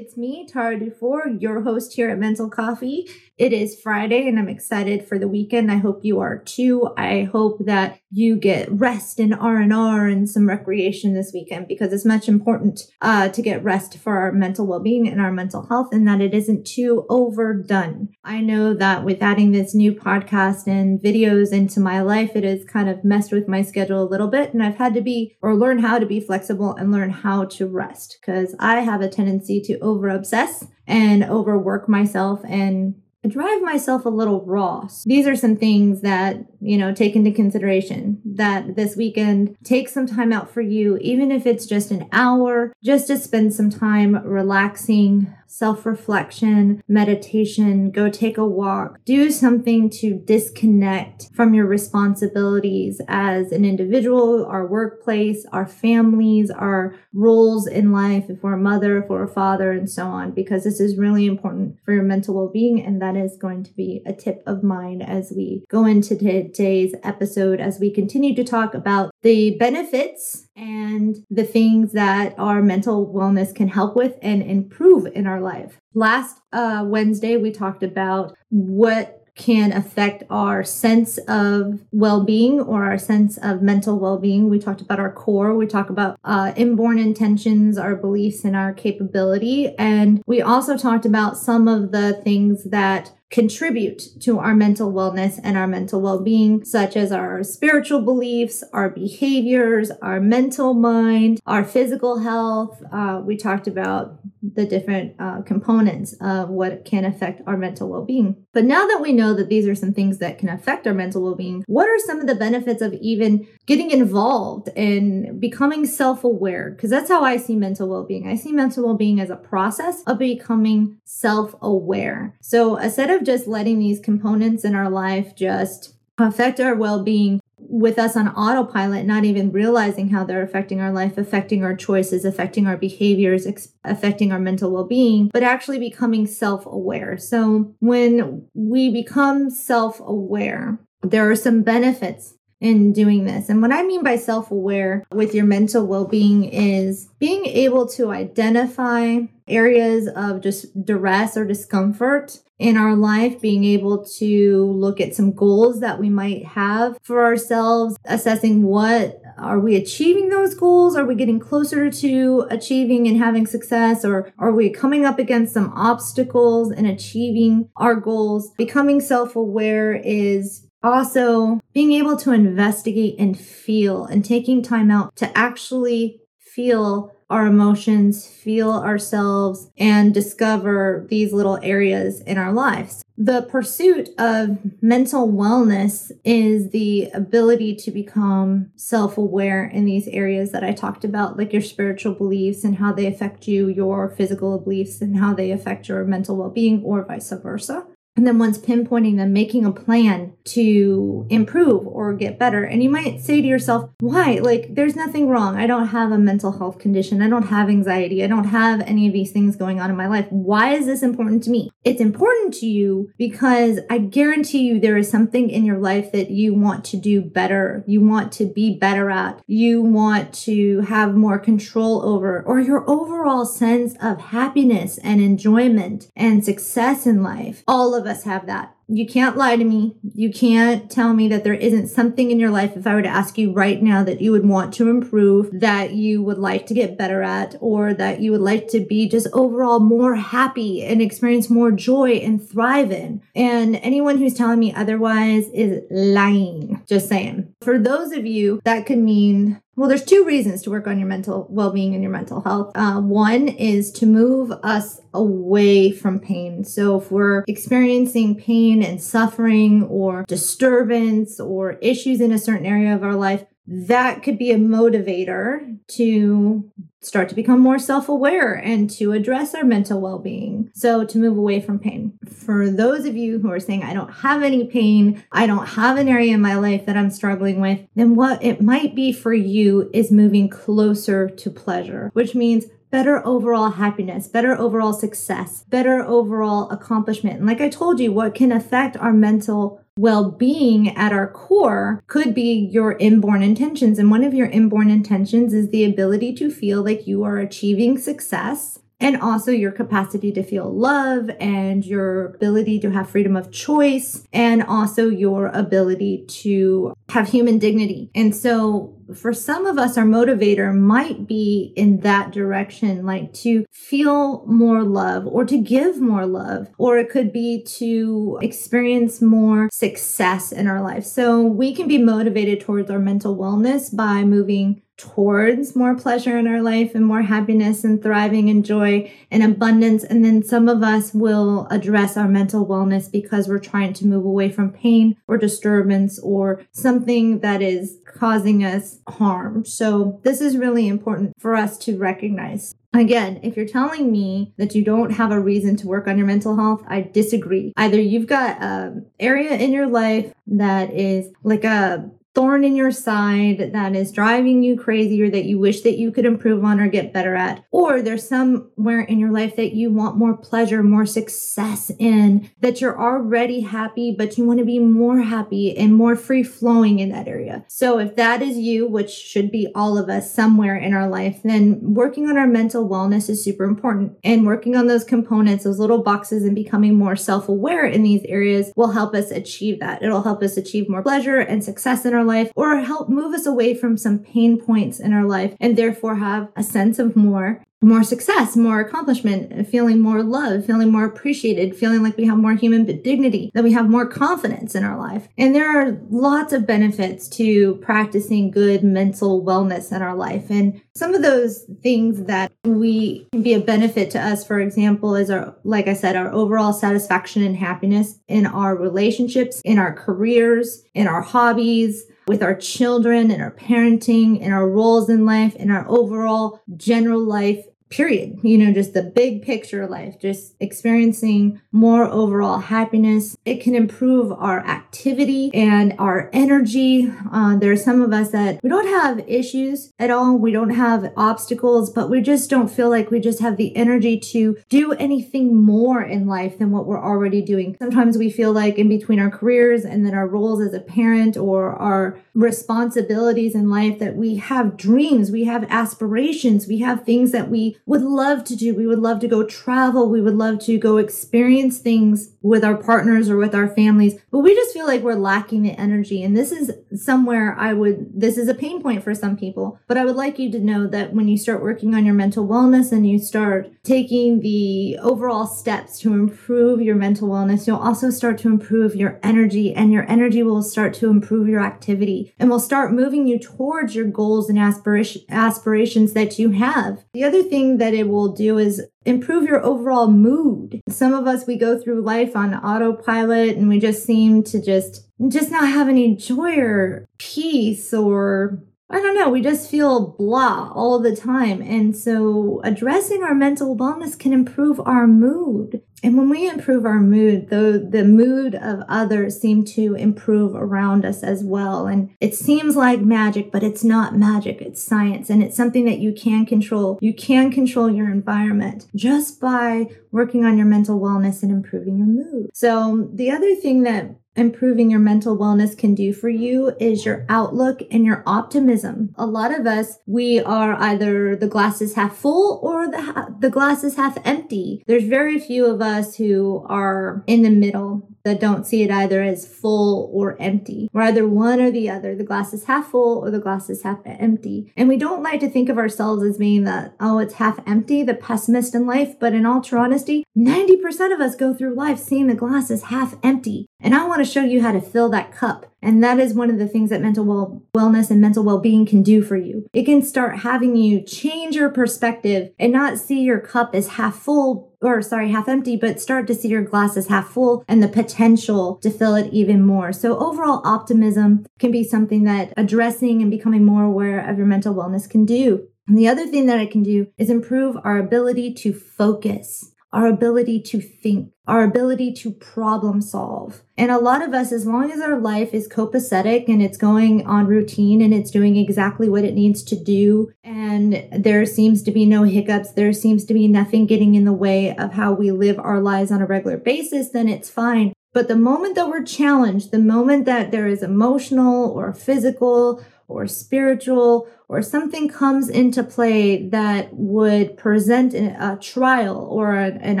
Tara 0.56 0.78
Dufour, 0.78 1.38
your 1.38 1.60
host 1.60 1.92
here 1.92 2.08
at 2.08 2.18
Mental 2.18 2.48
Coffee. 2.48 3.06
It 3.36 3.52
is 3.52 3.78
Friday 3.78 4.26
and 4.26 4.38
I'm 4.38 4.48
excited 4.48 5.06
for 5.06 5.18
the 5.18 5.28
weekend. 5.28 5.70
I 5.70 5.76
hope 5.76 6.00
you 6.02 6.20
are 6.20 6.38
too. 6.38 6.88
I 6.96 7.28
hope 7.30 7.58
that 7.66 7.98
you 8.10 8.36
get 8.36 8.72
rest 8.72 9.20
and 9.20 9.34
R&R 9.34 10.06
and 10.06 10.26
some 10.26 10.48
recreation 10.48 11.12
this 11.12 11.32
weekend 11.34 11.68
because 11.68 11.92
it's 11.92 12.06
much 12.06 12.26
important 12.26 12.80
uh, 13.02 13.28
to 13.28 13.42
get 13.42 13.62
rest 13.62 13.98
for 13.98 14.16
our 14.16 14.32
mental 14.32 14.66
well-being 14.66 15.06
and 15.06 15.20
our 15.20 15.30
mental 15.30 15.66
health 15.66 15.88
and 15.92 16.08
that 16.08 16.22
it 16.22 16.32
isn't 16.32 16.66
too 16.66 17.04
overdone. 17.10 18.08
I 18.24 18.40
know 18.40 18.72
that 18.72 19.04
with 19.04 19.22
adding 19.22 19.52
this 19.52 19.74
new 19.74 19.92
podcast 19.92 20.66
and 20.66 20.98
videos 20.98 21.52
into 21.52 21.78
my 21.78 22.00
life, 22.00 22.34
it 22.34 22.44
has 22.44 22.64
kind 22.64 22.88
of 22.88 23.04
messed 23.04 23.32
with 23.32 23.46
my 23.46 23.60
schedule 23.60 24.02
a 24.02 24.08
little 24.08 24.28
bit 24.28 24.54
and 24.54 24.62
I've 24.62 24.78
had 24.78 24.94
to 24.94 25.02
be 25.02 25.36
or 25.42 25.54
learn 25.54 25.80
how 25.80 25.98
to 25.98 26.06
be 26.06 26.20
flexible 26.20 26.74
and 26.74 26.90
learn 26.90 27.10
how 27.10 27.44
to 27.44 27.66
rest 27.66 28.16
because 28.18 28.56
I 28.58 28.80
have 28.80 29.02
a 29.02 29.10
tendency 29.10 29.60
to 29.66 29.78
over 29.80 30.08
obsess 30.08 30.45
and 30.86 31.24
overwork 31.24 31.88
myself 31.88 32.40
and 32.48 32.94
drive 33.28 33.60
myself 33.62 34.04
a 34.04 34.10
little 34.10 34.44
raw. 34.44 34.88
These 35.04 35.26
are 35.26 35.36
some 35.36 35.56
things 35.56 36.02
that, 36.02 36.36
you 36.60 36.78
know, 36.78 36.94
take 36.94 37.16
into 37.16 37.32
consideration 37.32 38.20
that 38.24 38.76
this 38.76 38.96
weekend 38.96 39.56
take 39.64 39.88
some 39.88 40.06
time 40.06 40.32
out 40.32 40.50
for 40.50 40.60
you, 40.60 40.96
even 40.98 41.32
if 41.32 41.46
it's 41.46 41.66
just 41.66 41.90
an 41.90 42.08
hour, 42.12 42.72
just 42.84 43.08
to 43.08 43.18
spend 43.18 43.54
some 43.54 43.70
time 43.70 44.14
relaxing, 44.24 45.32
self 45.56 45.86
reflection, 45.86 46.82
meditation, 46.86 47.90
go 47.90 48.10
take 48.10 48.36
a 48.36 48.46
walk, 48.46 48.98
do 49.06 49.30
something 49.30 49.88
to 49.88 50.14
disconnect 50.14 51.30
from 51.34 51.54
your 51.54 51.66
responsibilities 51.66 53.00
as 53.08 53.52
an 53.52 53.64
individual, 53.64 54.44
our 54.44 54.66
workplace, 54.66 55.46
our 55.52 55.66
families, 55.66 56.50
our 56.50 56.94
roles 57.14 57.66
in 57.66 57.90
life, 57.90 58.24
if 58.28 58.42
we're 58.42 58.52
a 58.52 58.58
mother, 58.58 58.98
if 58.98 59.08
we're 59.08 59.24
a 59.24 59.28
father, 59.28 59.72
and 59.72 59.88
so 59.88 60.06
on, 60.06 60.30
because 60.32 60.64
this 60.64 60.78
is 60.78 60.98
really 60.98 61.24
important 61.24 61.78
for 61.84 61.94
your 61.94 62.02
mental 62.02 62.34
well 62.34 62.50
being. 62.52 62.84
And 62.84 63.00
that 63.00 63.16
is 63.16 63.38
going 63.40 63.64
to 63.64 63.72
be 63.72 64.02
a 64.04 64.12
tip 64.12 64.42
of 64.46 64.62
mine 64.62 65.00
as 65.00 65.32
we 65.34 65.64
go 65.70 65.86
into 65.86 66.16
today's 66.16 66.94
episode, 67.02 67.60
as 67.60 67.80
we 67.80 67.90
continue 67.90 68.34
to 68.34 68.44
talk 68.44 68.74
about 68.74 69.10
the 69.26 69.56
benefits 69.58 70.46
and 70.54 71.16
the 71.30 71.42
things 71.42 71.90
that 71.92 72.32
our 72.38 72.62
mental 72.62 73.12
wellness 73.12 73.52
can 73.52 73.66
help 73.66 73.96
with 73.96 74.16
and 74.22 74.40
improve 74.40 75.04
in 75.04 75.26
our 75.26 75.40
life. 75.40 75.80
Last 75.94 76.40
uh, 76.52 76.84
Wednesday, 76.86 77.36
we 77.36 77.50
talked 77.50 77.82
about 77.82 78.36
what 78.50 79.24
can 79.34 79.72
affect 79.72 80.22
our 80.30 80.62
sense 80.62 81.18
of 81.26 81.82
well-being 81.90 82.60
or 82.60 82.84
our 82.84 82.98
sense 82.98 83.36
of 83.38 83.62
mental 83.62 83.98
well-being. 83.98 84.48
We 84.48 84.60
talked 84.60 84.80
about 84.80 85.00
our 85.00 85.12
core. 85.12 85.56
We 85.56 85.66
talk 85.66 85.90
about 85.90 86.20
uh, 86.22 86.52
inborn 86.54 86.98
intentions 87.00 87.76
our 87.76 87.96
beliefs 87.96 88.44
and 88.44 88.54
our 88.54 88.72
capability. 88.72 89.74
And 89.76 90.22
we 90.24 90.40
also 90.40 90.78
talked 90.78 91.04
about 91.04 91.36
some 91.36 91.66
of 91.66 91.90
the 91.90 92.12
things 92.12 92.70
that 92.70 93.12
contribute 93.30 94.02
to 94.20 94.38
our 94.38 94.54
mental 94.54 94.92
wellness 94.92 95.40
and 95.42 95.56
our 95.56 95.66
mental 95.66 96.00
well-being 96.00 96.64
such 96.64 96.96
as 96.96 97.10
our 97.10 97.42
spiritual 97.42 98.00
beliefs 98.00 98.62
our 98.72 98.88
behaviors 98.88 99.90
our 100.02 100.20
mental 100.20 100.74
mind 100.74 101.40
our 101.46 101.64
physical 101.64 102.18
health. 102.18 102.82
Uh, 102.92 103.20
we 103.24 103.36
talked 103.36 103.66
about 103.66 104.18
the 104.54 104.64
different 104.64 105.14
uh, 105.18 105.42
components 105.42 106.14
of 106.20 106.48
what 106.48 106.84
can 106.84 107.04
affect 107.04 107.42
our 107.46 107.56
mental 107.56 107.88
well-being. 107.88 108.36
But 108.52 108.64
now 108.64 108.86
that 108.86 109.00
we 109.00 109.12
know 109.12 109.34
that 109.34 109.48
these 109.48 109.66
are 109.66 109.74
some 109.74 109.92
things 109.92 110.18
that 110.18 110.38
can 110.38 110.48
affect 110.48 110.86
our 110.86 110.94
mental 110.94 111.22
well-being 111.22 111.64
what 111.66 111.88
are 111.88 111.98
some 111.98 112.20
of 112.20 112.26
the 112.26 112.34
benefits 112.34 112.82
of 112.82 112.92
even 112.94 113.46
getting 113.66 113.90
involved 113.90 114.68
and 114.76 115.40
becoming 115.40 115.86
self-aware? 115.86 116.70
Because 116.70 116.90
that's 116.90 117.08
how 117.08 117.22
i 117.24 117.36
see 117.36 117.56
mental 117.56 117.88
well-being. 117.88 118.28
I 118.28 118.36
see 118.36 118.52
mental 118.52 118.84
well-being 118.84 119.20
as 119.20 119.30
a 119.30 119.36
process 119.36 120.02
of 120.06 120.18
becoming 120.18 120.98
self-aware. 121.04 122.36
So 122.40 122.78
a 122.78 122.90
set 122.90 123.10
of 123.10 123.15
of 123.16 123.24
just 123.24 123.46
letting 123.46 123.78
these 123.78 124.00
components 124.00 124.64
in 124.64 124.74
our 124.74 124.90
life 124.90 125.34
just 125.34 125.94
affect 126.18 126.60
our 126.60 126.74
well 126.74 127.02
being 127.02 127.40
with 127.58 127.98
us 127.98 128.16
on 128.16 128.28
autopilot, 128.28 129.06
not 129.06 129.24
even 129.24 129.50
realizing 129.50 130.10
how 130.10 130.24
they're 130.24 130.42
affecting 130.42 130.80
our 130.80 130.92
life, 130.92 131.18
affecting 131.18 131.64
our 131.64 131.74
choices, 131.74 132.24
affecting 132.24 132.66
our 132.66 132.76
behaviors, 132.76 133.46
ex- 133.46 133.72
affecting 133.84 134.30
our 134.30 134.38
mental 134.38 134.70
well 134.70 134.86
being, 134.86 135.30
but 135.32 135.42
actually 135.42 135.78
becoming 135.78 136.26
self 136.26 136.66
aware. 136.66 137.16
So 137.18 137.74
when 137.80 138.46
we 138.54 138.90
become 138.90 139.50
self 139.50 140.00
aware, 140.00 140.78
there 141.02 141.30
are 141.30 141.36
some 141.36 141.62
benefits 141.62 142.35
in 142.60 142.92
doing 142.92 143.24
this. 143.24 143.48
And 143.48 143.60
what 143.60 143.72
I 143.72 143.82
mean 143.82 144.02
by 144.02 144.16
self 144.16 144.50
aware 144.50 145.04
with 145.12 145.34
your 145.34 145.44
mental 145.44 145.86
well 145.86 146.06
being 146.06 146.44
is 146.44 147.08
being 147.18 147.46
able 147.46 147.86
to 147.88 148.10
identify 148.10 149.18
areas 149.48 150.08
of 150.08 150.40
just 150.40 150.84
duress 150.84 151.36
or 151.36 151.44
discomfort 151.44 152.40
in 152.58 152.76
our 152.76 152.96
life, 152.96 153.40
being 153.40 153.64
able 153.64 154.04
to 154.04 154.64
look 154.64 155.00
at 155.00 155.14
some 155.14 155.32
goals 155.32 155.80
that 155.80 156.00
we 156.00 156.08
might 156.08 156.44
have 156.46 156.98
for 157.02 157.24
ourselves, 157.24 157.96
assessing 158.06 158.62
what 158.62 159.20
are 159.38 159.60
we 159.60 159.76
achieving 159.76 160.28
those 160.28 160.54
goals? 160.54 160.96
Are 160.96 161.04
we 161.04 161.14
getting 161.14 161.38
closer 161.38 161.90
to 161.90 162.46
achieving 162.50 163.06
and 163.06 163.18
having 163.18 163.46
success? 163.46 164.04
Or 164.04 164.32
are 164.38 164.52
we 164.52 164.70
coming 164.70 165.04
up 165.04 165.18
against 165.18 165.54
some 165.54 165.72
obstacles 165.74 166.72
and 166.72 166.86
achieving 166.86 167.68
our 167.76 167.94
goals? 167.94 168.52
Becoming 168.56 169.00
self 169.00 169.36
aware 169.36 169.94
is 169.94 170.66
also, 170.82 171.60
being 171.72 171.92
able 171.92 172.16
to 172.18 172.32
investigate 172.32 173.16
and 173.18 173.38
feel 173.38 174.04
and 174.04 174.24
taking 174.24 174.62
time 174.62 174.90
out 174.90 175.16
to 175.16 175.36
actually 175.36 176.20
feel 176.38 177.12
our 177.28 177.46
emotions, 177.46 178.26
feel 178.26 178.70
ourselves, 178.70 179.68
and 179.76 180.14
discover 180.14 181.04
these 181.08 181.32
little 181.32 181.58
areas 181.62 182.20
in 182.20 182.38
our 182.38 182.52
lives. 182.52 183.02
The 183.18 183.42
pursuit 183.42 184.10
of 184.18 184.58
mental 184.82 185.26
wellness 185.26 186.12
is 186.22 186.70
the 186.70 187.08
ability 187.14 187.74
to 187.76 187.90
become 187.90 188.70
self 188.76 189.16
aware 189.16 189.64
in 189.64 189.86
these 189.86 190.06
areas 190.08 190.52
that 190.52 190.62
I 190.62 190.72
talked 190.72 191.02
about, 191.02 191.38
like 191.38 191.52
your 191.52 191.62
spiritual 191.62 192.12
beliefs 192.12 192.62
and 192.62 192.76
how 192.76 192.92
they 192.92 193.06
affect 193.06 193.48
you, 193.48 193.68
your 193.68 194.10
physical 194.10 194.58
beliefs 194.58 195.00
and 195.00 195.18
how 195.18 195.32
they 195.32 195.50
affect 195.50 195.88
your 195.88 196.04
mental 196.04 196.36
well 196.36 196.50
being, 196.50 196.82
or 196.82 197.04
vice 197.04 197.30
versa. 197.30 197.86
And 198.16 198.26
then 198.26 198.38
once 198.38 198.56
pinpointing 198.56 199.16
them, 199.16 199.32
making 199.32 199.66
a 199.66 199.72
plan 199.72 200.32
to 200.44 201.26
improve 201.28 201.86
or 201.86 202.14
get 202.14 202.38
better. 202.38 202.64
And 202.64 202.82
you 202.82 202.88
might 202.88 203.20
say 203.20 203.42
to 203.42 203.46
yourself, 203.46 203.90
why? 204.00 204.38
Like, 204.42 204.74
there's 204.74 204.96
nothing 204.96 205.28
wrong. 205.28 205.56
I 205.56 205.66
don't 205.66 205.88
have 205.88 206.12
a 206.12 206.18
mental 206.18 206.52
health 206.52 206.78
condition. 206.78 207.20
I 207.20 207.28
don't 207.28 207.48
have 207.48 207.68
anxiety. 207.68 208.24
I 208.24 208.26
don't 208.26 208.48
have 208.48 208.80
any 208.80 209.06
of 209.06 209.12
these 209.12 209.32
things 209.32 209.56
going 209.56 209.80
on 209.80 209.90
in 209.90 209.96
my 209.96 210.06
life. 210.06 210.26
Why 210.30 210.74
is 210.74 210.86
this 210.86 211.02
important 211.02 211.42
to 211.44 211.50
me? 211.50 211.70
It's 211.84 212.00
important 212.00 212.54
to 212.54 212.66
you 212.66 213.10
because 213.18 213.80
I 213.90 213.98
guarantee 213.98 214.62
you 214.62 214.80
there 214.80 214.96
is 214.96 215.10
something 215.10 215.50
in 215.50 215.64
your 215.64 215.78
life 215.78 216.12
that 216.12 216.30
you 216.30 216.54
want 216.54 216.84
to 216.86 216.96
do 216.96 217.20
better. 217.20 217.84
You 217.86 218.00
want 218.00 218.32
to 218.32 218.46
be 218.46 218.78
better 218.78 219.10
at. 219.10 219.42
You 219.46 219.82
want 219.82 220.32
to 220.44 220.80
have 220.82 221.14
more 221.14 221.38
control 221.38 222.02
over, 222.02 222.42
or 222.42 222.60
your 222.60 222.88
overall 222.88 223.44
sense 223.44 223.94
of 224.00 224.20
happiness 224.20 224.98
and 224.98 225.20
enjoyment 225.20 226.10
and 226.16 226.44
success 226.44 227.06
in 227.06 227.22
life. 227.22 227.62
All 227.68 227.94
of 227.94 228.05
us 228.06 228.24
have 228.24 228.46
that. 228.46 228.74
You 228.88 229.06
can't 229.06 229.36
lie 229.36 229.56
to 229.56 229.64
me. 229.64 229.96
You 230.14 230.32
can't 230.32 230.88
tell 230.88 231.12
me 231.12 231.26
that 231.28 231.42
there 231.42 231.54
isn't 231.54 231.88
something 231.88 232.30
in 232.30 232.38
your 232.38 232.50
life, 232.50 232.76
if 232.76 232.86
I 232.86 232.94
were 232.94 233.02
to 233.02 233.08
ask 233.08 233.36
you 233.36 233.52
right 233.52 233.82
now, 233.82 234.04
that 234.04 234.20
you 234.20 234.30
would 234.30 234.46
want 234.46 234.72
to 234.74 234.88
improve, 234.88 235.60
that 235.60 235.92
you 235.92 236.22
would 236.22 236.38
like 236.38 236.66
to 236.66 236.74
get 236.74 236.96
better 236.96 237.20
at, 237.22 237.56
or 237.60 237.94
that 237.94 238.20
you 238.20 238.30
would 238.30 238.40
like 238.40 238.68
to 238.68 238.80
be 238.80 239.08
just 239.08 239.26
overall 239.32 239.80
more 239.80 240.14
happy 240.14 240.84
and 240.84 241.02
experience 241.02 241.50
more 241.50 241.72
joy 241.72 242.12
and 242.12 242.48
thrive 242.48 242.92
in. 242.92 243.22
And 243.34 243.76
anyone 243.76 244.18
who's 244.18 244.34
telling 244.34 244.60
me 244.60 244.72
otherwise 244.72 245.48
is 245.52 245.82
lying. 245.90 246.82
Just 246.86 247.08
saying. 247.08 247.52
For 247.62 247.78
those 247.80 248.12
of 248.12 248.24
you, 248.24 248.60
that 248.64 248.86
could 248.86 248.98
mean 248.98 249.60
well, 249.76 249.88
there's 249.90 250.04
two 250.04 250.24
reasons 250.24 250.62
to 250.62 250.70
work 250.70 250.86
on 250.86 250.98
your 250.98 251.06
mental 251.06 251.46
well 251.50 251.70
being 251.70 251.92
and 251.92 252.02
your 252.02 252.10
mental 252.10 252.40
health. 252.40 252.72
Uh, 252.74 253.00
one 253.00 253.46
is 253.46 253.92
to 253.92 254.06
move 254.06 254.50
us 254.62 255.00
away 255.12 255.92
from 255.92 256.18
pain. 256.18 256.64
So, 256.64 256.98
if 256.98 257.10
we're 257.10 257.44
experiencing 257.46 258.36
pain 258.36 258.82
and 258.82 259.02
suffering 259.02 259.84
or 259.84 260.24
disturbance 260.26 261.38
or 261.38 261.72
issues 261.82 262.22
in 262.22 262.32
a 262.32 262.38
certain 262.38 262.64
area 262.64 262.94
of 262.94 263.02
our 263.02 263.14
life, 263.14 263.44
that 263.66 264.22
could 264.22 264.38
be 264.38 264.52
a 264.52 264.56
motivator 264.56 265.78
to 265.88 266.70
start 267.00 267.28
to 267.28 267.34
become 267.34 267.60
more 267.60 267.78
self 267.78 268.08
aware 268.08 268.54
and 268.54 268.90
to 268.90 269.12
address 269.12 269.54
our 269.54 269.64
mental 269.64 270.00
well 270.00 270.18
being. 270.18 270.70
So, 270.74 271.04
to 271.04 271.18
move 271.18 271.36
away 271.36 271.60
from 271.60 271.78
pain. 271.78 272.18
For 272.28 272.70
those 272.70 273.06
of 273.06 273.16
you 273.16 273.38
who 273.38 273.50
are 273.50 273.60
saying, 273.60 273.84
I 273.84 273.94
don't 273.94 274.12
have 274.12 274.42
any 274.42 274.66
pain, 274.66 275.22
I 275.32 275.46
don't 275.46 275.66
have 275.66 275.98
an 275.98 276.08
area 276.08 276.34
in 276.34 276.40
my 276.40 276.56
life 276.56 276.86
that 276.86 276.96
I'm 276.96 277.10
struggling 277.10 277.60
with, 277.60 277.80
then 277.94 278.14
what 278.14 278.42
it 278.42 278.60
might 278.60 278.94
be 278.94 279.12
for 279.12 279.32
you 279.32 279.90
is 279.92 280.10
moving 280.10 280.48
closer 280.48 281.28
to 281.28 281.50
pleasure, 281.50 282.10
which 282.12 282.34
means 282.34 282.66
better 282.90 283.24
overall 283.26 283.70
happiness, 283.70 284.28
better 284.28 284.56
overall 284.56 284.92
success, 284.92 285.64
better 285.68 286.04
overall 286.04 286.70
accomplishment. 286.70 287.38
And 287.38 287.46
like 287.46 287.60
I 287.60 287.68
told 287.68 288.00
you, 288.00 288.12
what 288.12 288.34
can 288.34 288.52
affect 288.52 288.96
our 288.96 289.12
mental 289.12 289.85
well 289.98 290.30
being 290.30 290.94
at 290.96 291.12
our 291.12 291.28
core 291.28 292.02
could 292.06 292.34
be 292.34 292.68
your 292.70 292.92
inborn 292.98 293.42
intentions. 293.42 293.98
And 293.98 294.10
one 294.10 294.24
of 294.24 294.34
your 294.34 294.48
inborn 294.48 294.90
intentions 294.90 295.54
is 295.54 295.70
the 295.70 295.84
ability 295.84 296.34
to 296.34 296.50
feel 296.50 296.82
like 296.82 297.06
you 297.06 297.24
are 297.24 297.38
achieving 297.38 297.98
success 297.98 298.78
and 299.00 299.16
also 299.16 299.50
your 299.50 299.72
capacity 299.72 300.32
to 300.32 300.42
feel 300.42 300.72
love 300.72 301.30
and 301.38 301.84
your 301.84 302.34
ability 302.34 302.80
to 302.80 302.90
have 302.90 303.10
freedom 303.10 303.36
of 303.36 303.50
choice 303.50 304.26
and 304.32 304.62
also 304.62 305.08
your 305.08 305.48
ability 305.48 306.24
to 306.26 306.94
have 307.10 307.28
human 307.28 307.58
dignity. 307.58 308.10
And 308.14 308.34
so 308.34 308.96
for 309.14 309.32
some 309.32 309.66
of 309.66 309.78
us, 309.78 309.96
our 309.96 310.04
motivator 310.04 310.74
might 310.74 311.26
be 311.26 311.72
in 311.76 312.00
that 312.00 312.32
direction, 312.32 313.06
like 313.06 313.32
to 313.34 313.64
feel 313.70 314.44
more 314.46 314.82
love 314.82 315.26
or 315.26 315.44
to 315.44 315.58
give 315.58 316.00
more 316.00 316.26
love, 316.26 316.68
or 316.78 316.98
it 316.98 317.10
could 317.10 317.32
be 317.32 317.62
to 317.78 318.38
experience 318.42 319.22
more 319.22 319.68
success 319.72 320.50
in 320.50 320.66
our 320.66 320.82
life. 320.82 321.04
So 321.04 321.42
we 321.42 321.74
can 321.74 321.86
be 321.86 321.98
motivated 321.98 322.60
towards 322.60 322.90
our 322.90 322.98
mental 322.98 323.36
wellness 323.36 323.94
by 323.94 324.24
moving 324.24 324.82
towards 324.96 325.76
more 325.76 325.94
pleasure 325.94 326.38
in 326.38 326.46
our 326.46 326.62
life 326.62 326.94
and 326.94 327.04
more 327.04 327.22
happiness 327.22 327.84
and 327.84 328.02
thriving 328.02 328.48
and 328.48 328.64
joy 328.64 329.12
and 329.30 329.42
abundance. 329.42 330.04
And 330.04 330.24
then 330.24 330.42
some 330.42 330.68
of 330.68 330.82
us 330.82 331.12
will 331.12 331.66
address 331.70 332.16
our 332.16 332.28
mental 332.28 332.66
wellness 332.66 333.10
because 333.10 333.48
we're 333.48 333.58
trying 333.58 333.92
to 333.94 334.06
move 334.06 334.24
away 334.24 334.50
from 334.50 334.72
pain 334.72 335.16
or 335.28 335.36
disturbance 335.36 336.18
or 336.20 336.62
something 336.72 337.40
that 337.40 337.60
is 337.60 337.98
causing 338.06 338.64
us 338.64 339.00
harm. 339.08 339.64
So 339.64 340.20
this 340.24 340.40
is 340.40 340.56
really 340.56 340.88
important 340.88 341.32
for 341.38 341.54
us 341.54 341.76
to 341.78 341.98
recognize. 341.98 342.74
Again, 342.94 343.40
if 343.42 343.56
you're 343.56 343.66
telling 343.66 344.10
me 344.10 344.54
that 344.56 344.74
you 344.74 344.82
don't 344.82 345.10
have 345.10 345.30
a 345.30 345.38
reason 345.38 345.76
to 345.76 345.86
work 345.86 346.08
on 346.08 346.16
your 346.16 346.26
mental 346.26 346.56
health, 346.56 346.82
I 346.88 347.02
disagree. 347.02 347.74
Either 347.76 348.00
you've 348.00 348.26
got 348.26 348.62
an 348.62 349.06
area 349.20 349.52
in 349.52 349.72
your 349.72 349.86
life 349.86 350.32
that 350.46 350.94
is 350.94 351.30
like 351.42 351.64
a 351.64 352.10
thorn 352.36 352.64
in 352.64 352.76
your 352.76 352.92
side 352.92 353.72
that 353.72 353.96
is 353.96 354.12
driving 354.12 354.62
you 354.62 354.78
crazy 354.78 355.22
or 355.22 355.30
that 355.30 355.46
you 355.46 355.58
wish 355.58 355.80
that 355.80 355.96
you 355.96 356.12
could 356.12 356.26
improve 356.26 356.62
on 356.62 356.78
or 356.78 356.86
get 356.86 357.10
better 357.10 357.34
at. 357.34 357.64
Or 357.70 358.02
there's 358.02 358.28
somewhere 358.28 359.00
in 359.00 359.18
your 359.18 359.32
life 359.32 359.56
that 359.56 359.72
you 359.72 359.90
want 359.90 360.18
more 360.18 360.36
pleasure, 360.36 360.82
more 360.82 361.06
success 361.06 361.90
in, 361.98 362.50
that 362.60 362.82
you're 362.82 363.00
already 363.00 363.60
happy, 363.60 364.14
but 364.16 364.36
you 364.36 364.44
want 364.44 364.58
to 364.58 364.66
be 364.66 364.78
more 364.78 365.22
happy 365.22 365.74
and 365.74 365.94
more 365.94 366.14
free 366.14 366.42
flowing 366.42 366.98
in 366.98 367.08
that 367.08 367.26
area. 367.26 367.64
So 367.68 367.98
if 367.98 368.16
that 368.16 368.42
is 368.42 368.58
you, 368.58 368.86
which 368.86 369.10
should 369.10 369.50
be 369.50 369.68
all 369.74 369.96
of 369.96 370.10
us 370.10 370.30
somewhere 370.30 370.76
in 370.76 370.92
our 370.92 371.08
life, 371.08 371.40
then 371.42 371.94
working 371.94 372.28
on 372.28 372.36
our 372.36 372.46
mental 372.46 372.86
wellness 372.86 373.30
is 373.30 373.42
super 373.42 373.64
important. 373.64 374.12
And 374.22 374.44
working 374.44 374.76
on 374.76 374.88
those 374.88 375.04
components, 375.04 375.64
those 375.64 375.78
little 375.78 376.02
boxes 376.02 376.44
and 376.44 376.54
becoming 376.54 376.96
more 376.96 377.16
self-aware 377.16 377.86
in 377.86 378.02
these 378.02 378.24
areas 378.26 378.74
will 378.76 378.90
help 378.90 379.14
us 379.14 379.30
achieve 379.30 379.80
that. 379.80 380.02
It'll 380.02 380.22
help 380.22 380.42
us 380.42 380.58
achieve 380.58 380.90
more 380.90 381.02
pleasure 381.02 381.38
and 381.38 381.64
success 381.64 382.04
in 382.04 382.12
our 382.12 382.25
life 382.26 382.52
or 382.54 382.76
help 382.76 383.08
move 383.08 383.34
us 383.34 383.46
away 383.46 383.74
from 383.74 383.96
some 383.96 384.18
pain 384.18 384.60
points 384.60 385.00
in 385.00 385.12
our 385.12 385.24
life 385.24 385.56
and 385.60 385.76
therefore 385.76 386.16
have 386.16 386.48
a 386.56 386.62
sense 386.62 386.98
of 386.98 387.16
more 387.16 387.62
more 387.82 388.02
success, 388.02 388.56
more 388.56 388.80
accomplishment, 388.80 389.68
feeling 389.68 390.00
more 390.00 390.22
love, 390.22 390.64
feeling 390.64 390.90
more 390.90 391.04
appreciated, 391.04 391.76
feeling 391.76 392.02
like 392.02 392.16
we 392.16 392.26
have 392.26 392.38
more 392.38 392.54
human 392.54 392.84
dignity, 392.84 393.50
that 393.54 393.64
we 393.64 393.72
have 393.72 393.88
more 393.88 394.06
confidence 394.06 394.74
in 394.74 394.82
our 394.82 394.98
life. 394.98 395.28
And 395.36 395.54
there 395.54 395.68
are 395.70 395.98
lots 396.10 396.52
of 396.52 396.66
benefits 396.66 397.28
to 397.30 397.76
practicing 397.76 398.50
good 398.50 398.82
mental 398.82 399.44
wellness 399.44 399.94
in 399.94 400.00
our 400.00 400.16
life. 400.16 400.50
And 400.50 400.80
some 400.94 401.14
of 401.14 401.22
those 401.22 401.64
things 401.82 402.24
that 402.24 402.50
we 402.64 403.28
can 403.32 403.42
be 403.42 403.54
a 403.54 403.60
benefit 403.60 404.10
to 404.12 404.20
us, 404.20 404.44
for 404.44 404.58
example, 404.58 405.14
is 405.14 405.30
our, 405.30 405.54
like 405.62 405.86
I 405.86 405.94
said, 405.94 406.16
our 406.16 406.32
overall 406.32 406.72
satisfaction 406.72 407.42
and 407.42 407.56
happiness 407.56 408.18
in 408.26 408.46
our 408.46 408.74
relationships, 408.74 409.60
in 409.64 409.78
our 409.78 409.92
careers, 409.92 410.82
in 410.94 411.06
our 411.06 411.20
hobbies, 411.20 412.04
with 412.26 412.42
our 412.42 412.54
children 412.54 413.30
and 413.30 413.40
our 413.40 413.52
parenting 413.52 414.42
and 414.42 414.52
our 414.52 414.68
roles 414.68 415.08
in 415.08 415.24
life 415.24 415.54
and 415.58 415.70
our 415.70 415.88
overall 415.88 416.60
general 416.76 417.20
life 417.20 417.64
period. 417.88 418.38
You 418.42 418.58
know, 418.58 418.72
just 418.72 418.94
the 418.94 419.02
big 419.02 419.42
picture 419.42 419.82
of 419.82 419.90
life, 419.90 420.18
just 420.20 420.54
experiencing 420.60 421.60
more 421.70 422.04
overall 422.04 422.58
happiness. 422.58 423.36
It 423.44 423.60
can 423.60 423.74
improve 423.74 424.32
our 424.32 424.58
activity 424.66 425.50
and 425.54 425.94
our 425.98 426.28
energy. 426.32 427.12
Uh, 427.32 427.56
there 427.56 427.72
are 427.72 427.76
some 427.76 428.02
of 428.02 428.12
us 428.12 428.30
that 428.30 428.60
we 428.62 428.68
don't 428.68 428.88
have 428.88 429.28
issues 429.28 429.92
at 429.98 430.10
all. 430.10 430.36
We 430.36 430.52
don't 430.52 430.70
have 430.70 431.12
obstacles, 431.16 431.90
but 431.90 432.10
we 432.10 432.20
just 432.20 432.50
don't 432.50 432.68
feel 432.68 432.90
like 432.90 433.10
we 433.10 433.20
just 433.20 433.40
have 433.40 433.56
the 433.56 433.76
energy 433.76 434.18
to 434.18 434.56
do 434.68 434.92
anything 434.92 435.54
more 435.54 436.02
in 436.02 436.26
life 436.26 436.58
than 436.58 436.72
what 436.72 436.86
we're 436.86 437.02
already 437.02 437.42
doing. 437.42 437.76
Sometimes 437.78 438.18
we 438.18 438.30
feel 438.30 438.52
like 438.52 438.78
in 438.78 438.88
between 438.88 439.20
our 439.20 439.30
careers 439.30 439.84
and 439.84 440.04
then 440.04 440.14
our 440.14 440.26
roles 440.26 440.60
as 440.60 440.74
a 440.74 440.80
parent 440.80 441.36
or 441.36 441.72
our 441.72 442.18
responsibilities 442.34 443.54
in 443.54 443.70
life 443.70 443.98
that 443.98 444.16
we 444.16 444.36
have 444.36 444.76
dreams, 444.76 445.30
we 445.30 445.44
have 445.44 445.66
aspirations, 445.70 446.66
we 446.66 446.78
have 446.78 447.04
things 447.04 447.32
that 447.32 447.48
we 447.48 447.75
would 447.84 448.02
love 448.02 448.44
to 448.44 448.56
do. 448.56 448.74
We 448.74 448.86
would 448.86 448.98
love 448.98 449.20
to 449.20 449.28
go 449.28 449.44
travel. 449.44 450.08
We 450.08 450.20
would 450.20 450.36
love 450.36 450.60
to 450.60 450.78
go 450.78 450.96
experience 450.96 451.78
things 451.78 452.30
with 452.46 452.64
our 452.64 452.76
partners 452.76 453.28
or 453.28 453.36
with 453.36 453.54
our 453.54 453.68
families, 453.68 454.14
but 454.30 454.38
we 454.38 454.54
just 454.54 454.72
feel 454.72 454.86
like 454.86 455.02
we're 455.02 455.14
lacking 455.14 455.62
the 455.62 455.72
energy. 455.72 456.22
And 456.22 456.36
this 456.36 456.52
is 456.52 456.70
somewhere 456.94 457.56
I 457.58 457.72
would, 457.72 458.20
this 458.20 458.38
is 458.38 458.48
a 458.48 458.54
pain 458.54 458.82
point 458.82 459.02
for 459.02 459.14
some 459.14 459.36
people, 459.36 459.78
but 459.88 459.96
I 459.96 460.04
would 460.04 460.16
like 460.16 460.38
you 460.38 460.50
to 460.52 460.60
know 460.60 460.86
that 460.86 461.12
when 461.12 461.28
you 461.28 461.36
start 461.36 461.62
working 461.62 461.94
on 461.94 462.04
your 462.04 462.14
mental 462.14 462.46
wellness 462.46 462.92
and 462.92 463.08
you 463.08 463.18
start 463.18 463.70
taking 463.82 464.40
the 464.40 464.96
overall 465.02 465.46
steps 465.46 465.98
to 466.00 466.12
improve 466.12 466.80
your 466.80 466.94
mental 466.94 467.28
wellness, 467.28 467.66
you'll 467.66 467.76
also 467.78 468.10
start 468.10 468.38
to 468.38 468.48
improve 468.48 468.94
your 468.94 469.18
energy 469.22 469.74
and 469.74 469.92
your 469.92 470.08
energy 470.10 470.42
will 470.42 470.62
start 470.62 470.94
to 470.94 471.10
improve 471.10 471.48
your 471.48 471.60
activity 471.60 472.32
and 472.38 472.48
will 472.48 472.60
start 472.60 472.92
moving 472.92 473.26
you 473.26 473.38
towards 473.38 473.94
your 473.94 474.06
goals 474.06 474.48
and 474.48 474.58
aspiration, 474.58 475.22
aspirations 475.28 476.12
that 476.12 476.38
you 476.38 476.50
have. 476.50 477.04
The 477.12 477.24
other 477.24 477.42
thing 477.42 477.78
that 477.78 477.94
it 477.94 478.08
will 478.08 478.28
do 478.28 478.58
is 478.58 478.82
improve 479.06 479.44
your 479.44 479.64
overall 479.64 480.08
mood. 480.08 480.80
Some 480.88 481.14
of 481.14 481.26
us, 481.26 481.46
we 481.46 481.56
go 481.56 481.78
through 481.78 482.02
life 482.02 482.36
on 482.36 482.54
autopilot 482.54 483.56
and 483.56 483.68
we 483.68 483.78
just 483.78 484.04
seem 484.04 484.42
to 484.44 484.60
just, 484.60 485.06
just 485.28 485.50
not 485.50 485.68
have 485.68 485.88
any 485.88 486.16
joy 486.16 486.58
or 486.58 487.06
peace 487.18 487.94
or 487.94 488.62
I 488.88 489.00
don't 489.00 489.16
know, 489.16 489.30
we 489.30 489.40
just 489.40 489.68
feel 489.68 490.14
blah 490.16 490.70
all 490.72 491.00
the 491.00 491.16
time. 491.16 491.60
And 491.60 491.96
so 491.96 492.60
addressing 492.62 493.24
our 493.24 493.34
mental 493.34 493.76
wellness 493.76 494.16
can 494.16 494.32
improve 494.32 494.80
our 494.80 495.08
mood. 495.08 495.82
And 496.02 496.16
when 496.16 496.28
we 496.28 496.48
improve 496.48 496.84
our 496.84 497.00
mood, 497.00 497.48
the, 497.48 497.86
the 497.88 498.04
mood 498.04 498.54
of 498.54 498.82
others 498.88 499.40
seem 499.40 499.64
to 499.64 499.94
improve 499.94 500.54
around 500.54 501.04
us 501.04 501.22
as 501.22 501.42
well. 501.42 501.86
And 501.86 502.10
it 502.20 502.34
seems 502.34 502.76
like 502.76 503.00
magic, 503.00 503.50
but 503.50 503.62
it's 503.62 503.82
not 503.82 504.16
magic. 504.16 504.60
It's 504.60 504.82
science 504.82 505.30
and 505.30 505.42
it's 505.42 505.56
something 505.56 505.84
that 505.86 505.98
you 505.98 506.12
can 506.12 506.44
control. 506.44 506.98
You 507.00 507.14
can 507.14 507.50
control 507.50 507.90
your 507.90 508.10
environment 508.10 508.86
just 508.94 509.40
by 509.40 509.88
working 510.16 510.44
on 510.46 510.56
your 510.56 510.66
mental 510.66 510.98
wellness 510.98 511.42
and 511.42 511.52
improving 511.52 511.98
your 511.98 512.06
mood. 512.06 512.48
So 512.54 513.08
the 513.12 513.30
other 513.30 513.54
thing 513.54 513.82
that 513.82 514.16
improving 514.34 514.90
your 514.90 515.00
mental 515.00 515.36
wellness 515.36 515.76
can 515.76 515.94
do 515.94 516.12
for 516.12 516.28
you 516.28 516.74
is 516.78 517.04
your 517.04 517.24
outlook 517.28 517.80
and 517.90 518.04
your 518.04 518.22
optimism. 518.26 519.14
A 519.16 519.26
lot 519.26 519.58
of 519.58 519.66
us, 519.66 519.98
we 520.06 520.40
are 520.40 520.74
either 520.74 521.36
the 521.36 521.46
glass 521.46 521.80
is 521.80 521.94
half 521.94 522.16
full 522.16 522.60
or 522.62 522.90
the, 522.90 523.00
ha- 523.00 523.28
the 523.38 523.50
glass 523.50 523.82
is 523.84 523.96
half 523.96 524.18
empty. 524.24 524.82
There's 524.86 525.04
very 525.04 525.38
few 525.38 525.66
of 525.66 525.80
us 525.80 526.16
who 526.16 526.64
are 526.68 527.24
in 527.26 527.42
the 527.42 527.50
middle 527.50 528.08
that 528.26 528.40
don't 528.40 528.66
see 528.66 528.82
it 528.82 528.90
either 528.90 529.22
as 529.22 529.46
full 529.46 530.10
or 530.12 530.36
empty. 530.42 530.88
We're 530.92 531.02
either 531.02 531.28
one 531.28 531.60
or 531.60 531.70
the 531.70 531.88
other. 531.88 532.16
The 532.16 532.24
glass 532.24 532.52
is 532.52 532.64
half 532.64 532.90
full 532.90 533.24
or 533.24 533.30
the 533.30 533.38
glass 533.38 533.70
is 533.70 533.82
half 533.82 534.00
empty. 534.04 534.72
And 534.76 534.88
we 534.88 534.96
don't 534.96 535.22
like 535.22 535.38
to 535.40 535.48
think 535.48 535.68
of 535.68 535.78
ourselves 535.78 536.24
as 536.24 536.36
being 536.36 536.64
that, 536.64 536.96
oh, 536.98 537.18
it's 537.18 537.34
half 537.34 537.60
empty, 537.68 538.02
the 538.02 538.14
pessimist 538.14 538.74
in 538.74 538.84
life. 538.84 539.16
But 539.20 539.32
in 539.32 539.46
all 539.46 539.60
true 539.60 539.78
honesty, 539.78 540.24
90% 540.36 541.14
of 541.14 541.20
us 541.20 541.36
go 541.36 541.54
through 541.54 541.76
life 541.76 542.00
seeing 542.00 542.26
the 542.26 542.34
glass 542.34 542.68
as 542.68 542.82
half 542.84 543.14
empty. 543.22 543.68
And 543.78 543.94
I 543.94 544.04
want 544.08 544.24
to 544.24 544.30
show 544.30 544.42
you 544.42 544.60
how 544.60 544.72
to 544.72 544.80
fill 544.80 545.08
that 545.10 545.30
cup 545.30 545.66
And 545.82 546.02
that 546.02 546.18
is 546.18 546.34
one 546.34 546.50
of 546.50 546.58
the 546.58 546.68
things 546.68 546.90
that 546.90 547.02
mental 547.02 547.24
well- 547.24 547.62
wellness 547.76 548.10
and 548.10 548.20
mental 548.20 548.42
well 548.42 548.58
being 548.58 548.86
can 548.86 549.02
do 549.02 549.22
for 549.22 549.36
you. 549.36 549.66
It 549.72 549.84
can 549.84 550.02
start 550.02 550.38
having 550.38 550.76
you 550.76 551.02
change 551.02 551.54
your 551.54 551.70
perspective 551.70 552.50
and 552.58 552.72
not 552.72 552.98
see 552.98 553.20
your 553.20 553.40
cup 553.40 553.74
as 553.74 553.88
half 553.88 554.16
full 554.16 554.72
or 554.82 555.02
sorry, 555.02 555.30
half 555.30 555.48
empty, 555.48 555.76
but 555.76 556.00
start 556.00 556.26
to 556.26 556.34
see 556.34 556.48
your 556.48 556.62
glass 556.62 556.96
as 556.96 557.08
half 557.08 557.28
full 557.28 557.64
and 557.66 557.82
the 557.82 557.88
potential 557.88 558.76
to 558.82 558.90
fill 558.90 559.14
it 559.14 559.32
even 559.32 559.64
more. 559.64 559.92
So 559.92 560.18
overall 560.18 560.60
optimism 560.64 561.46
can 561.58 561.70
be 561.70 561.82
something 561.82 562.24
that 562.24 562.52
addressing 562.56 563.22
and 563.22 563.30
becoming 563.30 563.64
more 563.64 563.84
aware 563.84 564.20
of 564.28 564.38
your 564.38 564.46
mental 564.46 564.74
wellness 564.74 565.08
can 565.08 565.24
do. 565.24 565.66
And 565.88 565.96
the 565.96 566.08
other 566.08 566.26
thing 566.26 566.46
that 566.46 566.60
it 566.60 566.70
can 566.70 566.82
do 566.82 567.08
is 567.16 567.30
improve 567.30 567.76
our 567.84 567.98
ability 567.98 568.54
to 568.54 568.72
focus 568.72 569.72
our 569.92 570.06
ability 570.06 570.60
to 570.60 570.80
think, 570.80 571.32
our 571.46 571.62
ability 571.62 572.12
to 572.12 572.30
problem 572.30 573.00
solve. 573.00 573.62
And 573.78 573.90
a 573.90 573.98
lot 573.98 574.22
of 574.22 574.34
us, 574.34 574.52
as 574.52 574.66
long 574.66 574.90
as 574.90 575.00
our 575.00 575.18
life 575.18 575.54
is 575.54 575.68
copacetic 575.68 576.48
and 576.48 576.60
it's 576.60 576.76
going 576.76 577.26
on 577.26 577.46
routine 577.46 578.02
and 578.02 578.12
it's 578.12 578.30
doing 578.30 578.56
exactly 578.56 579.08
what 579.08 579.24
it 579.24 579.34
needs 579.34 579.62
to 579.64 579.76
do, 579.82 580.32
and 580.42 581.06
there 581.12 581.46
seems 581.46 581.82
to 581.84 581.90
be 581.90 582.04
no 582.04 582.24
hiccups, 582.24 582.72
there 582.72 582.92
seems 582.92 583.24
to 583.26 583.34
be 583.34 583.48
nothing 583.48 583.86
getting 583.86 584.14
in 584.14 584.24
the 584.24 584.32
way 584.32 584.76
of 584.76 584.92
how 584.92 585.12
we 585.12 585.30
live 585.30 585.58
our 585.58 585.80
lives 585.80 586.10
on 586.10 586.20
a 586.20 586.26
regular 586.26 586.56
basis, 586.56 587.10
then 587.10 587.28
it's 587.28 587.48
fine. 587.48 587.92
But 588.12 588.28
the 588.28 588.36
moment 588.36 588.76
that 588.76 588.88
we're 588.88 589.04
challenged, 589.04 589.70
the 589.70 589.78
moment 589.78 590.24
that 590.24 590.50
there 590.50 590.66
is 590.66 590.82
emotional 590.82 591.70
or 591.70 591.92
physical 591.92 592.82
or 593.08 593.26
spiritual 593.26 594.28
or 594.48 594.62
something 594.62 595.08
comes 595.08 595.48
into 595.48 595.82
play 595.82 596.48
that 596.48 596.92
would 596.92 597.56
present 597.56 598.14
a 598.14 598.58
trial 598.60 599.16
or 599.18 599.54
an 599.54 600.00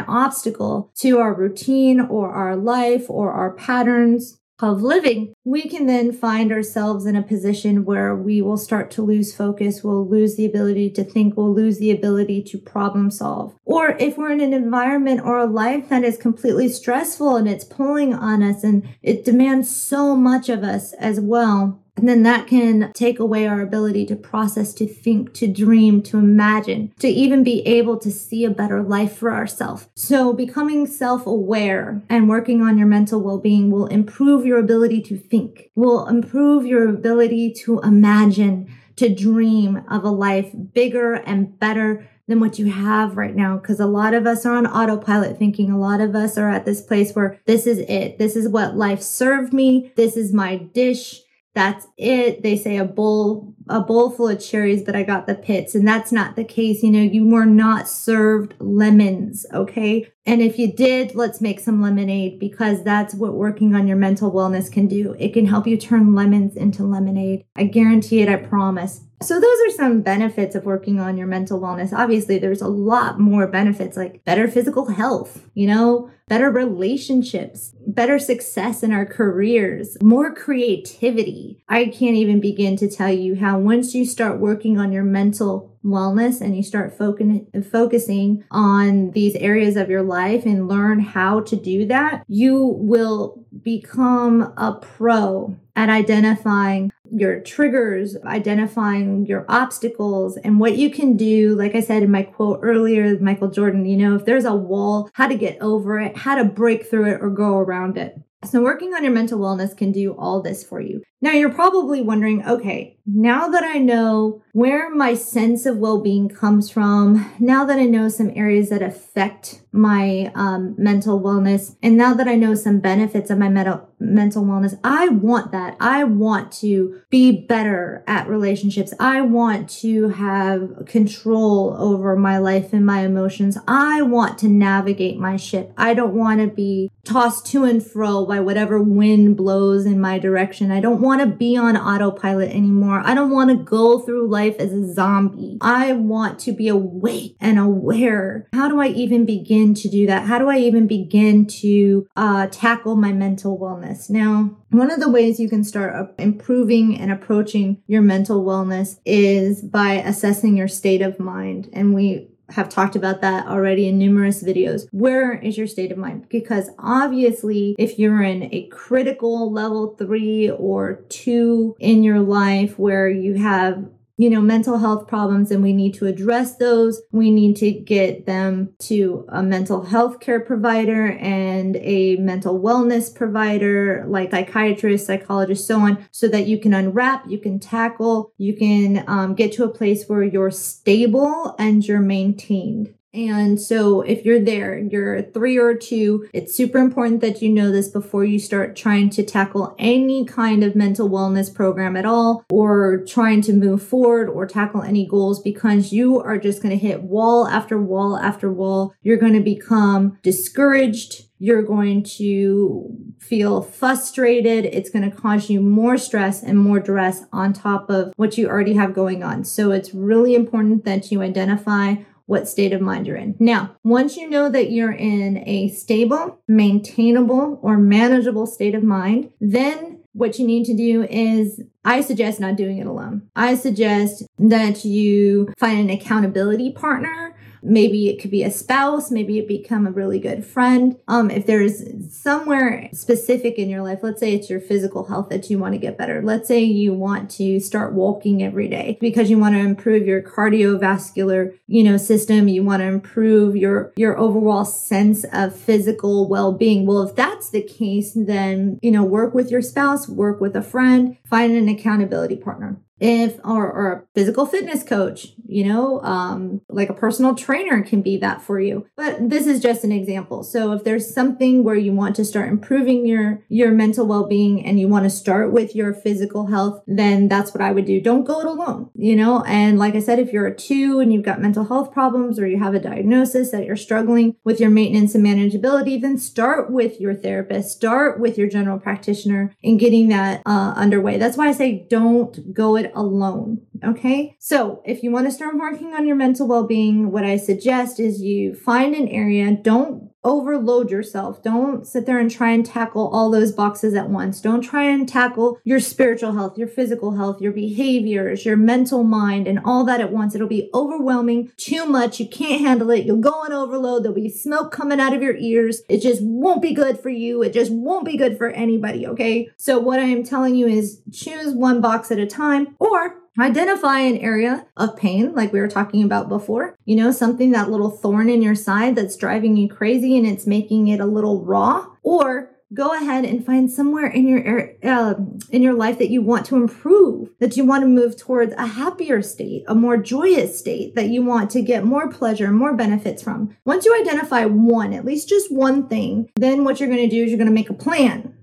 obstacle 0.00 0.90
to 0.96 1.18
our 1.18 1.34
routine 1.34 2.00
or 2.00 2.30
our 2.30 2.56
life 2.56 3.06
or 3.08 3.32
our 3.32 3.52
patterns 3.52 4.38
of 4.60 4.82
living, 4.82 5.34
we 5.44 5.68
can 5.68 5.86
then 5.86 6.10
find 6.12 6.50
ourselves 6.50 7.04
in 7.04 7.14
a 7.14 7.22
position 7.22 7.84
where 7.84 8.16
we 8.16 8.40
will 8.40 8.56
start 8.56 8.90
to 8.90 9.02
lose 9.02 9.34
focus, 9.34 9.84
we'll 9.84 10.08
lose 10.08 10.36
the 10.36 10.46
ability 10.46 10.88
to 10.90 11.04
think, 11.04 11.36
we'll 11.36 11.54
lose 11.54 11.78
the 11.78 11.90
ability 11.90 12.42
to 12.42 12.56
problem 12.56 13.10
solve. 13.10 13.54
Or 13.64 13.90
if 13.98 14.16
we're 14.16 14.32
in 14.32 14.40
an 14.40 14.54
environment 14.54 15.20
or 15.22 15.38
a 15.38 15.46
life 15.46 15.90
that 15.90 16.04
is 16.04 16.16
completely 16.16 16.68
stressful 16.70 17.36
and 17.36 17.46
it's 17.46 17.64
pulling 17.64 18.14
on 18.14 18.42
us 18.42 18.64
and 18.64 18.88
it 19.02 19.24
demands 19.24 19.74
so 19.74 20.16
much 20.16 20.48
of 20.48 20.62
us 20.62 20.94
as 20.94 21.20
well, 21.20 21.82
and 21.96 22.08
then 22.08 22.22
that 22.24 22.46
can 22.46 22.92
take 22.92 23.18
away 23.18 23.46
our 23.46 23.60
ability 23.60 24.04
to 24.06 24.16
process, 24.16 24.74
to 24.74 24.86
think, 24.86 25.32
to 25.34 25.46
dream, 25.46 26.02
to 26.02 26.18
imagine, 26.18 26.92
to 26.98 27.08
even 27.08 27.42
be 27.42 27.66
able 27.66 27.98
to 27.98 28.10
see 28.10 28.44
a 28.44 28.50
better 28.50 28.82
life 28.82 29.16
for 29.16 29.32
ourselves. 29.32 29.88
So 29.94 30.32
becoming 30.32 30.86
self-aware 30.86 32.02
and 32.08 32.28
working 32.28 32.60
on 32.60 32.76
your 32.76 32.86
mental 32.86 33.22
well-being 33.22 33.70
will 33.70 33.86
improve 33.86 34.44
your 34.44 34.58
ability 34.58 35.00
to 35.02 35.16
think, 35.16 35.70
will 35.74 36.06
improve 36.06 36.66
your 36.66 36.88
ability 36.88 37.52
to 37.64 37.80
imagine, 37.80 38.72
to 38.96 39.14
dream 39.14 39.82
of 39.90 40.04
a 40.04 40.10
life 40.10 40.50
bigger 40.74 41.14
and 41.14 41.58
better 41.58 42.08
than 42.28 42.40
what 42.40 42.58
you 42.58 42.70
have 42.72 43.16
right 43.16 43.36
now. 43.36 43.56
Cause 43.58 43.78
a 43.78 43.86
lot 43.86 44.12
of 44.12 44.26
us 44.26 44.44
are 44.44 44.56
on 44.56 44.66
autopilot 44.66 45.38
thinking. 45.38 45.70
A 45.70 45.78
lot 45.78 46.00
of 46.00 46.14
us 46.14 46.36
are 46.36 46.50
at 46.50 46.64
this 46.64 46.80
place 46.80 47.12
where 47.12 47.38
this 47.46 47.66
is 47.66 47.78
it. 47.78 48.18
This 48.18 48.34
is 48.34 48.48
what 48.48 48.76
life 48.76 49.00
served 49.00 49.52
me. 49.52 49.92
This 49.94 50.16
is 50.16 50.32
my 50.32 50.56
dish 50.56 51.22
that's 51.56 51.86
it. 51.96 52.42
They 52.42 52.58
say 52.58 52.76
a 52.76 52.84
bowl, 52.84 53.54
a 53.66 53.80
bowl 53.80 54.10
full 54.10 54.28
of 54.28 54.44
cherries, 54.44 54.82
but 54.82 54.94
I 54.94 55.02
got 55.02 55.26
the 55.26 55.34
pits. 55.34 55.74
And 55.74 55.88
that's 55.88 56.12
not 56.12 56.36
the 56.36 56.44
case. 56.44 56.82
You 56.82 56.90
know, 56.90 57.00
you 57.00 57.26
were 57.26 57.46
not 57.46 57.88
served 57.88 58.52
lemons. 58.60 59.46
Okay. 59.54 60.12
And 60.26 60.42
if 60.42 60.58
you 60.58 60.70
did, 60.70 61.14
let's 61.14 61.40
make 61.40 61.58
some 61.60 61.80
lemonade 61.80 62.38
because 62.38 62.84
that's 62.84 63.14
what 63.14 63.32
working 63.32 63.74
on 63.74 63.88
your 63.88 63.96
mental 63.96 64.30
wellness 64.30 64.70
can 64.70 64.86
do. 64.86 65.16
It 65.18 65.32
can 65.32 65.46
help 65.46 65.66
you 65.66 65.78
turn 65.78 66.14
lemons 66.14 66.56
into 66.56 66.84
lemonade. 66.84 67.46
I 67.56 67.64
guarantee 67.64 68.20
it. 68.20 68.28
I 68.28 68.36
promise. 68.36 69.05
So 69.22 69.40
those 69.40 69.58
are 69.66 69.70
some 69.70 70.02
benefits 70.02 70.54
of 70.54 70.64
working 70.64 71.00
on 71.00 71.16
your 71.16 71.26
mental 71.26 71.60
wellness. 71.60 71.92
Obviously, 71.92 72.38
there's 72.38 72.60
a 72.60 72.68
lot 72.68 73.18
more 73.18 73.46
benefits 73.46 73.96
like 73.96 74.24
better 74.24 74.46
physical 74.46 74.86
health, 74.86 75.48
you 75.54 75.66
know, 75.66 76.10
better 76.28 76.50
relationships, 76.50 77.72
better 77.86 78.18
success 78.18 78.82
in 78.82 78.92
our 78.92 79.06
careers, 79.06 79.96
more 80.02 80.34
creativity. 80.34 81.62
I 81.68 81.86
can't 81.86 82.16
even 82.16 82.40
begin 82.40 82.76
to 82.78 82.90
tell 82.90 83.12
you 83.12 83.36
how 83.36 83.58
once 83.58 83.94
you 83.94 84.04
start 84.04 84.38
working 84.38 84.78
on 84.78 84.92
your 84.92 85.04
mental 85.04 85.76
wellness 85.84 86.40
and 86.40 86.56
you 86.56 86.64
start 86.64 86.98
focusing 86.98 87.46
focusing 87.70 88.44
on 88.50 89.12
these 89.12 89.36
areas 89.36 89.76
of 89.76 89.88
your 89.88 90.02
life 90.02 90.44
and 90.44 90.68
learn 90.68 90.98
how 90.98 91.40
to 91.40 91.56
do 91.56 91.86
that, 91.86 92.24
you 92.26 92.60
will 92.60 93.44
become 93.62 94.52
a 94.56 94.78
pro 94.80 95.56
at 95.76 95.88
identifying 95.88 96.90
your 97.10 97.40
triggers, 97.40 98.16
identifying 98.24 99.26
your 99.26 99.44
obstacles, 99.48 100.36
and 100.38 100.60
what 100.60 100.76
you 100.76 100.90
can 100.90 101.16
do. 101.16 101.54
Like 101.56 101.74
I 101.74 101.80
said 101.80 102.02
in 102.02 102.10
my 102.10 102.22
quote 102.22 102.60
earlier, 102.62 103.18
Michael 103.18 103.50
Jordan, 103.50 103.86
you 103.86 103.96
know, 103.96 104.14
if 104.14 104.24
there's 104.24 104.44
a 104.44 104.54
wall, 104.54 105.10
how 105.14 105.28
to 105.28 105.36
get 105.36 105.60
over 105.60 106.00
it, 106.00 106.16
how 106.16 106.34
to 106.34 106.44
break 106.44 106.86
through 106.86 107.12
it 107.12 107.20
or 107.20 107.30
go 107.30 107.58
around 107.58 107.96
it. 107.96 108.16
So, 108.44 108.62
working 108.62 108.94
on 108.94 109.02
your 109.02 109.12
mental 109.12 109.40
wellness 109.40 109.76
can 109.76 109.92
do 109.92 110.12
all 110.12 110.40
this 110.40 110.62
for 110.62 110.80
you. 110.80 111.02
Now, 111.20 111.32
you're 111.32 111.52
probably 111.52 112.02
wondering 112.02 112.46
okay, 112.46 112.98
now 113.06 113.48
that 113.48 113.64
I 113.64 113.78
know 113.78 114.42
where 114.56 114.88
my 114.88 115.12
sense 115.12 115.66
of 115.66 115.76
well 115.76 116.00
being 116.00 116.30
comes 116.30 116.70
from, 116.70 117.30
now 117.38 117.62
that 117.66 117.78
I 117.78 117.84
know 117.84 118.08
some 118.08 118.32
areas 118.34 118.70
that 118.70 118.80
affect 118.80 119.60
my 119.70 120.32
um, 120.34 120.74
mental 120.78 121.20
wellness, 121.20 121.76
and 121.82 121.94
now 121.94 122.14
that 122.14 122.26
I 122.26 122.36
know 122.36 122.54
some 122.54 122.80
benefits 122.80 123.28
of 123.28 123.36
my 123.36 123.50
mental 123.50 123.86
mental 123.98 124.44
wellness, 124.44 124.78
I 124.82 125.08
want 125.08 125.52
that. 125.52 125.76
I 125.78 126.04
want 126.04 126.52
to 126.60 127.02
be 127.10 127.46
better 127.46 128.02
at 128.06 128.28
relationships. 128.28 128.94
I 128.98 129.20
want 129.20 129.68
to 129.80 130.08
have 130.10 130.86
control 130.86 131.76
over 131.78 132.16
my 132.16 132.38
life 132.38 132.72
and 132.72 132.84
my 132.84 133.00
emotions. 133.00 133.58
I 133.68 134.00
want 134.02 134.38
to 134.38 134.48
navigate 134.48 135.18
my 135.18 135.36
ship. 135.36 135.72
I 135.76 135.92
don't 135.92 136.14
want 136.14 136.40
to 136.40 136.46
be 136.46 136.90
tossed 137.04 137.46
to 137.46 137.64
and 137.64 137.84
fro 137.84 138.26
by 138.26 138.40
whatever 138.40 138.82
wind 138.82 139.36
blows 139.36 139.86
in 139.86 140.00
my 140.00 140.18
direction. 140.18 140.70
I 140.70 140.80
don't 140.80 141.00
want 141.00 141.20
to 141.20 141.26
be 141.26 141.56
on 141.56 141.76
autopilot 141.76 142.50
anymore. 142.50 143.02
I 143.04 143.14
don't 143.14 143.30
want 143.30 143.50
to 143.50 143.56
go 143.56 144.00
through 144.00 144.28
life 144.28 144.45
as 144.54 144.72
a 144.72 144.92
zombie. 144.92 145.58
I 145.60 145.92
want 145.92 146.38
to 146.40 146.52
be 146.52 146.68
awake 146.68 147.36
and 147.40 147.58
aware. 147.58 148.48
How 148.52 148.68
do 148.68 148.80
I 148.80 148.88
even 148.88 149.26
begin 149.26 149.74
to 149.74 149.88
do 149.88 150.06
that? 150.06 150.26
How 150.26 150.38
do 150.38 150.48
I 150.48 150.58
even 150.58 150.86
begin 150.86 151.46
to 151.46 152.06
uh, 152.16 152.46
tackle 152.50 152.96
my 152.96 153.12
mental 153.12 153.58
wellness? 153.58 154.08
Now, 154.08 154.56
one 154.70 154.90
of 154.90 155.00
the 155.00 155.10
ways 155.10 155.40
you 155.40 155.48
can 155.48 155.64
start 155.64 156.14
improving 156.18 156.98
and 156.98 157.10
approaching 157.10 157.82
your 157.86 158.02
mental 158.02 158.44
wellness 158.44 158.98
is 159.04 159.62
by 159.62 159.94
assessing 159.94 160.56
your 160.56 160.68
state 160.68 161.02
of 161.02 161.18
mind. 161.18 161.68
And 161.72 161.94
we 161.94 162.28
have 162.50 162.68
talked 162.68 162.94
about 162.94 163.20
that 163.22 163.46
already 163.46 163.88
in 163.88 163.98
numerous 163.98 164.42
videos. 164.42 164.86
Where 164.92 165.32
is 165.32 165.58
your 165.58 165.66
state 165.66 165.90
of 165.90 165.98
mind? 165.98 166.28
Because 166.28 166.70
obviously, 166.78 167.74
if 167.78 167.98
you're 167.98 168.22
in 168.22 168.54
a 168.54 168.68
critical 168.68 169.52
level 169.52 169.96
three 169.96 170.50
or 170.50 171.04
two 171.08 171.74
in 171.80 172.02
your 172.02 172.20
life 172.20 172.78
where 172.78 173.08
you 173.08 173.34
have 173.34 173.84
you 174.16 174.30
know, 174.30 174.40
mental 174.40 174.78
health 174.78 175.06
problems 175.06 175.50
and 175.50 175.62
we 175.62 175.72
need 175.72 175.94
to 175.94 176.06
address 176.06 176.56
those. 176.56 177.02
We 177.12 177.30
need 177.30 177.56
to 177.56 177.70
get 177.70 178.26
them 178.26 178.74
to 178.80 179.26
a 179.28 179.42
mental 179.42 179.84
health 179.84 180.20
care 180.20 180.40
provider 180.40 181.12
and 181.12 181.76
a 181.76 182.16
mental 182.16 182.60
wellness 182.60 183.14
provider 183.14 184.04
like 184.08 184.30
psychiatrist, 184.30 185.06
psychologist, 185.06 185.66
so 185.66 185.80
on, 185.80 186.06
so 186.10 186.28
that 186.28 186.46
you 186.46 186.58
can 186.58 186.72
unwrap, 186.72 187.24
you 187.28 187.38
can 187.38 187.58
tackle, 187.58 188.32
you 188.38 188.56
can 188.56 189.04
um, 189.06 189.34
get 189.34 189.52
to 189.52 189.64
a 189.64 189.68
place 189.68 190.08
where 190.08 190.22
you're 190.22 190.50
stable 190.50 191.54
and 191.58 191.86
you're 191.86 192.00
maintained. 192.00 192.95
And 193.16 193.58
so 193.58 194.02
if 194.02 194.26
you're 194.26 194.44
there, 194.44 194.78
you're 194.78 195.22
three 195.22 195.56
or 195.56 195.74
two, 195.74 196.28
it's 196.34 196.54
super 196.54 196.76
important 196.76 197.22
that 197.22 197.40
you 197.40 197.48
know 197.48 197.72
this 197.72 197.88
before 197.88 198.26
you 198.26 198.38
start 198.38 198.76
trying 198.76 199.08
to 199.10 199.24
tackle 199.24 199.74
any 199.78 200.26
kind 200.26 200.62
of 200.62 200.76
mental 200.76 201.08
wellness 201.08 201.52
program 201.52 201.96
at 201.96 202.04
all 202.04 202.44
or 202.50 203.02
trying 203.08 203.40
to 203.42 203.54
move 203.54 203.82
forward 203.82 204.28
or 204.28 204.46
tackle 204.46 204.82
any 204.82 205.06
goals 205.06 205.40
because 205.40 205.94
you 205.94 206.20
are 206.20 206.36
just 206.36 206.62
going 206.62 206.78
to 206.78 206.86
hit 206.86 207.04
wall 207.04 207.48
after 207.48 207.80
wall 207.80 208.18
after 208.18 208.52
wall. 208.52 208.92
You're 209.00 209.16
going 209.16 209.32
to 209.32 209.40
become 209.40 210.18
discouraged. 210.22 211.22
You're 211.38 211.62
going 211.62 212.02
to 212.18 213.14
feel 213.18 213.62
frustrated. 213.62 214.66
It's 214.66 214.90
going 214.90 215.10
to 215.10 215.16
cause 215.16 215.48
you 215.48 215.62
more 215.62 215.96
stress 215.96 216.42
and 216.42 216.58
more 216.58 216.80
duress 216.80 217.24
on 217.32 217.54
top 217.54 217.88
of 217.88 218.12
what 218.16 218.36
you 218.36 218.46
already 218.46 218.74
have 218.74 218.92
going 218.92 219.22
on. 219.22 219.44
So 219.44 219.70
it's 219.70 219.94
really 219.94 220.34
important 220.34 220.84
that 220.84 221.10
you 221.10 221.22
identify 221.22 221.96
what 222.26 222.48
state 222.48 222.72
of 222.72 222.80
mind 222.80 223.06
you're 223.06 223.16
in. 223.16 223.36
Now, 223.38 223.76
once 223.82 224.16
you 224.16 224.28
know 224.28 224.48
that 224.50 224.70
you're 224.70 224.92
in 224.92 225.42
a 225.46 225.68
stable, 225.68 226.38
maintainable, 226.46 227.58
or 227.62 227.76
manageable 227.76 228.46
state 228.46 228.74
of 228.74 228.82
mind, 228.82 229.30
then 229.40 230.00
what 230.12 230.38
you 230.38 230.46
need 230.46 230.64
to 230.64 230.74
do 230.74 231.04
is 231.04 231.60
I 231.84 232.00
suggest 232.00 232.40
not 232.40 232.56
doing 232.56 232.78
it 232.78 232.86
alone. 232.86 233.28
I 233.36 233.54
suggest 233.54 234.24
that 234.38 234.84
you 234.84 235.52
find 235.58 235.78
an 235.78 235.90
accountability 235.90 236.72
partner 236.72 237.35
maybe 237.66 238.08
it 238.08 238.20
could 238.20 238.30
be 238.30 238.42
a 238.42 238.50
spouse, 238.50 239.10
maybe 239.10 239.38
it 239.38 239.48
become 239.48 239.86
a 239.86 239.90
really 239.90 240.18
good 240.18 240.44
friend. 240.44 240.96
Um, 241.08 241.30
if 241.30 241.46
there's 241.46 241.82
somewhere 242.14 242.88
specific 242.92 243.58
in 243.58 243.68
your 243.68 243.82
life, 243.82 244.00
let's 244.02 244.20
say 244.20 244.34
it's 244.34 244.48
your 244.48 244.60
physical 244.60 245.04
health 245.06 245.28
that 245.30 245.50
you 245.50 245.58
want 245.58 245.74
to 245.74 245.78
get 245.78 245.98
better. 245.98 246.22
Let's 246.22 246.48
say 246.48 246.60
you 246.60 246.94
want 246.94 247.30
to 247.32 247.60
start 247.60 247.92
walking 247.92 248.42
every 248.42 248.68
day 248.68 248.98
because 249.00 249.30
you 249.30 249.38
want 249.38 249.54
to 249.54 249.60
improve 249.60 250.06
your 250.06 250.22
cardiovascular, 250.22 251.56
you 251.66 251.82
know, 251.82 251.96
system. 251.96 252.48
You 252.48 252.62
want 252.62 252.80
to 252.80 252.86
improve 252.86 253.56
your, 253.56 253.92
your 253.96 254.18
overall 254.18 254.64
sense 254.64 255.24
of 255.32 255.54
physical 255.54 256.28
well-being. 256.28 256.86
Well, 256.86 257.02
if 257.02 257.16
that's 257.16 257.50
the 257.50 257.62
case, 257.62 258.12
then, 258.14 258.78
you 258.82 258.90
know, 258.90 259.04
work 259.04 259.34
with 259.34 259.50
your 259.50 259.62
spouse, 259.62 260.08
work 260.08 260.40
with 260.40 260.56
a 260.56 260.62
friend, 260.62 261.16
find 261.28 261.56
an 261.56 261.68
accountability 261.68 262.36
partner 262.36 262.80
if 263.00 263.38
or, 263.44 263.70
or 263.70 263.92
a 263.92 264.02
physical 264.14 264.46
fitness 264.46 264.82
coach 264.82 265.28
you 265.48 265.64
know 265.64 266.00
um, 266.02 266.60
like 266.68 266.88
a 266.88 266.94
personal 266.94 267.34
trainer 267.34 267.82
can 267.82 268.02
be 268.02 268.16
that 268.18 268.42
for 268.42 268.60
you. 268.60 268.86
But 268.96 269.30
this 269.30 269.46
is 269.46 269.60
just 269.60 269.84
an 269.84 269.92
example. 269.92 270.42
So 270.44 270.72
if 270.72 270.84
there's 270.84 271.12
something 271.12 271.64
where 271.64 271.76
you 271.76 271.92
want 271.92 272.16
to 272.16 272.24
start 272.24 272.48
improving 272.48 273.06
your 273.06 273.44
your 273.48 273.72
mental 273.72 274.06
well-being 274.06 274.64
and 274.64 274.80
you 274.80 274.88
want 274.88 275.04
to 275.04 275.10
start 275.10 275.52
with 275.52 275.74
your 275.74 275.92
physical 275.92 276.46
health 276.46 276.82
then 276.86 277.28
that's 277.28 277.52
what 277.52 277.60
i 277.60 277.72
would 277.72 277.84
do. 277.84 278.00
Don't 278.00 278.24
go 278.24 278.40
it 278.40 278.46
alone 278.46 278.90
you 278.94 279.16
know? 279.16 279.42
And 279.44 279.78
like 279.78 279.94
i 279.94 280.00
said 280.00 280.18
if 280.18 280.32
you're 280.32 280.46
a 280.46 280.56
two 280.56 281.00
and 281.00 281.12
you've 281.12 281.24
got 281.24 281.40
mental 281.40 281.64
health 281.64 281.92
problems 281.92 282.38
or 282.38 282.46
you 282.46 282.58
have 282.58 282.74
a 282.74 282.80
diagnosis 282.80 283.50
that 283.50 283.64
you're 283.64 283.76
struggling 283.76 284.36
with 284.44 284.60
your 284.60 284.70
maintenance 284.70 285.14
and 285.14 285.24
manageability 285.24 286.00
then 286.00 286.18
start 286.18 286.70
with 286.70 287.00
your 287.00 287.14
therapist. 287.14 287.70
Start 287.70 288.20
with 288.20 288.38
your 288.38 288.48
general 288.48 288.78
practitioner 288.78 289.54
and 289.62 289.78
getting 289.78 290.08
that 290.08 290.42
uh, 290.46 290.72
underway. 290.76 291.18
That's 291.18 291.36
why 291.36 291.48
i 291.48 291.52
say 291.52 291.86
don't 291.88 292.52
go 292.52 292.76
it 292.76 292.85
alone. 292.94 293.62
Okay. 293.84 294.36
So 294.38 294.82
if 294.84 295.02
you 295.02 295.10
want 295.10 295.26
to 295.26 295.32
start 295.32 295.56
working 295.56 295.94
on 295.94 296.06
your 296.06 296.16
mental 296.16 296.46
well 296.46 296.66
being, 296.66 297.10
what 297.10 297.24
I 297.24 297.36
suggest 297.36 298.00
is 298.00 298.20
you 298.20 298.54
find 298.54 298.94
an 298.94 299.08
area, 299.08 299.56
don't 299.56 300.10
overload 300.26 300.90
yourself. 300.90 301.42
Don't 301.42 301.86
sit 301.86 302.04
there 302.04 302.18
and 302.18 302.30
try 302.30 302.50
and 302.50 302.66
tackle 302.66 303.08
all 303.08 303.30
those 303.30 303.52
boxes 303.52 303.94
at 303.94 304.10
once. 304.10 304.40
Don't 304.40 304.60
try 304.60 304.82
and 304.82 305.08
tackle 305.08 305.60
your 305.62 305.78
spiritual 305.78 306.32
health, 306.32 306.58
your 306.58 306.66
physical 306.66 307.12
health, 307.12 307.40
your 307.40 307.52
behaviors, 307.52 308.44
your 308.44 308.56
mental 308.56 309.04
mind, 309.04 309.46
and 309.46 309.60
all 309.64 309.84
that 309.84 310.00
at 310.00 310.12
once. 310.12 310.34
It'll 310.34 310.48
be 310.48 310.68
overwhelming, 310.74 311.52
too 311.56 311.86
much. 311.86 312.18
You 312.18 312.28
can't 312.28 312.60
handle 312.60 312.90
it. 312.90 313.06
You'll 313.06 313.18
go 313.18 313.30
on 313.30 313.52
overload. 313.52 314.02
There'll 314.02 314.14
be 314.14 314.28
smoke 314.28 314.72
coming 314.72 314.98
out 314.98 315.14
of 315.14 315.22
your 315.22 315.36
ears. 315.36 315.82
It 315.88 316.02
just 316.02 316.20
won't 316.22 316.60
be 316.60 316.74
good 316.74 316.98
for 316.98 317.08
you. 317.08 317.42
It 317.42 317.52
just 317.52 317.70
won't 317.70 318.04
be 318.04 318.16
good 318.16 318.36
for 318.36 318.48
anybody. 318.48 319.06
Okay. 319.06 319.48
So 319.56 319.78
what 319.78 320.00
I 320.00 320.04
am 320.04 320.24
telling 320.24 320.56
you 320.56 320.66
is 320.66 321.00
choose 321.12 321.54
one 321.54 321.80
box 321.80 322.10
at 322.10 322.18
a 322.18 322.26
time 322.26 322.74
or 322.80 323.20
Identify 323.38 324.00
an 324.00 324.16
area 324.18 324.66
of 324.76 324.96
pain, 324.96 325.34
like 325.34 325.52
we 325.52 325.60
were 325.60 325.68
talking 325.68 326.02
about 326.02 326.28
before. 326.28 326.76
You 326.84 326.96
know, 326.96 327.10
something 327.10 327.50
that 327.50 327.70
little 327.70 327.90
thorn 327.90 328.30
in 328.30 328.42
your 328.42 328.54
side 328.54 328.96
that's 328.96 329.16
driving 329.16 329.56
you 329.56 329.68
crazy 329.68 330.16
and 330.16 330.26
it's 330.26 330.46
making 330.46 330.88
it 330.88 331.00
a 331.00 331.06
little 331.06 331.44
raw. 331.44 331.86
Or 332.02 332.56
go 332.74 332.94
ahead 332.94 333.24
and 333.24 333.44
find 333.44 333.70
somewhere 333.70 334.06
in 334.06 334.26
your 334.26 334.70
uh, 334.82 335.14
in 335.50 335.62
your 335.62 335.74
life 335.74 335.98
that 335.98 336.10
you 336.10 336.20
want 336.20 336.46
to 336.46 336.56
improve 336.56 337.28
that 337.38 337.56
you 337.56 337.64
want 337.64 337.82
to 337.82 337.86
move 337.86 338.16
towards 338.16 338.52
a 338.54 338.66
happier 338.66 339.22
state 339.22 339.62
a 339.68 339.74
more 339.74 339.96
joyous 339.96 340.58
state 340.58 340.94
that 340.96 341.08
you 341.08 341.22
want 341.22 341.48
to 341.48 341.62
get 341.62 341.84
more 341.84 342.10
pleasure 342.10 342.50
more 342.50 342.74
benefits 342.74 343.22
from 343.22 343.56
once 343.64 343.84
you 343.84 343.94
identify 344.00 344.44
one 344.44 344.92
at 344.92 345.04
least 345.04 345.28
just 345.28 345.52
one 345.52 345.86
thing 345.88 346.28
then 346.34 346.64
what 346.64 346.80
you're 346.80 346.88
going 346.88 347.08
to 347.08 347.08
do 347.08 347.22
is 347.22 347.30
you're 347.30 347.38
going 347.38 347.46
to 347.46 347.52
make 347.52 347.70
a 347.70 347.74
plan 347.74 348.36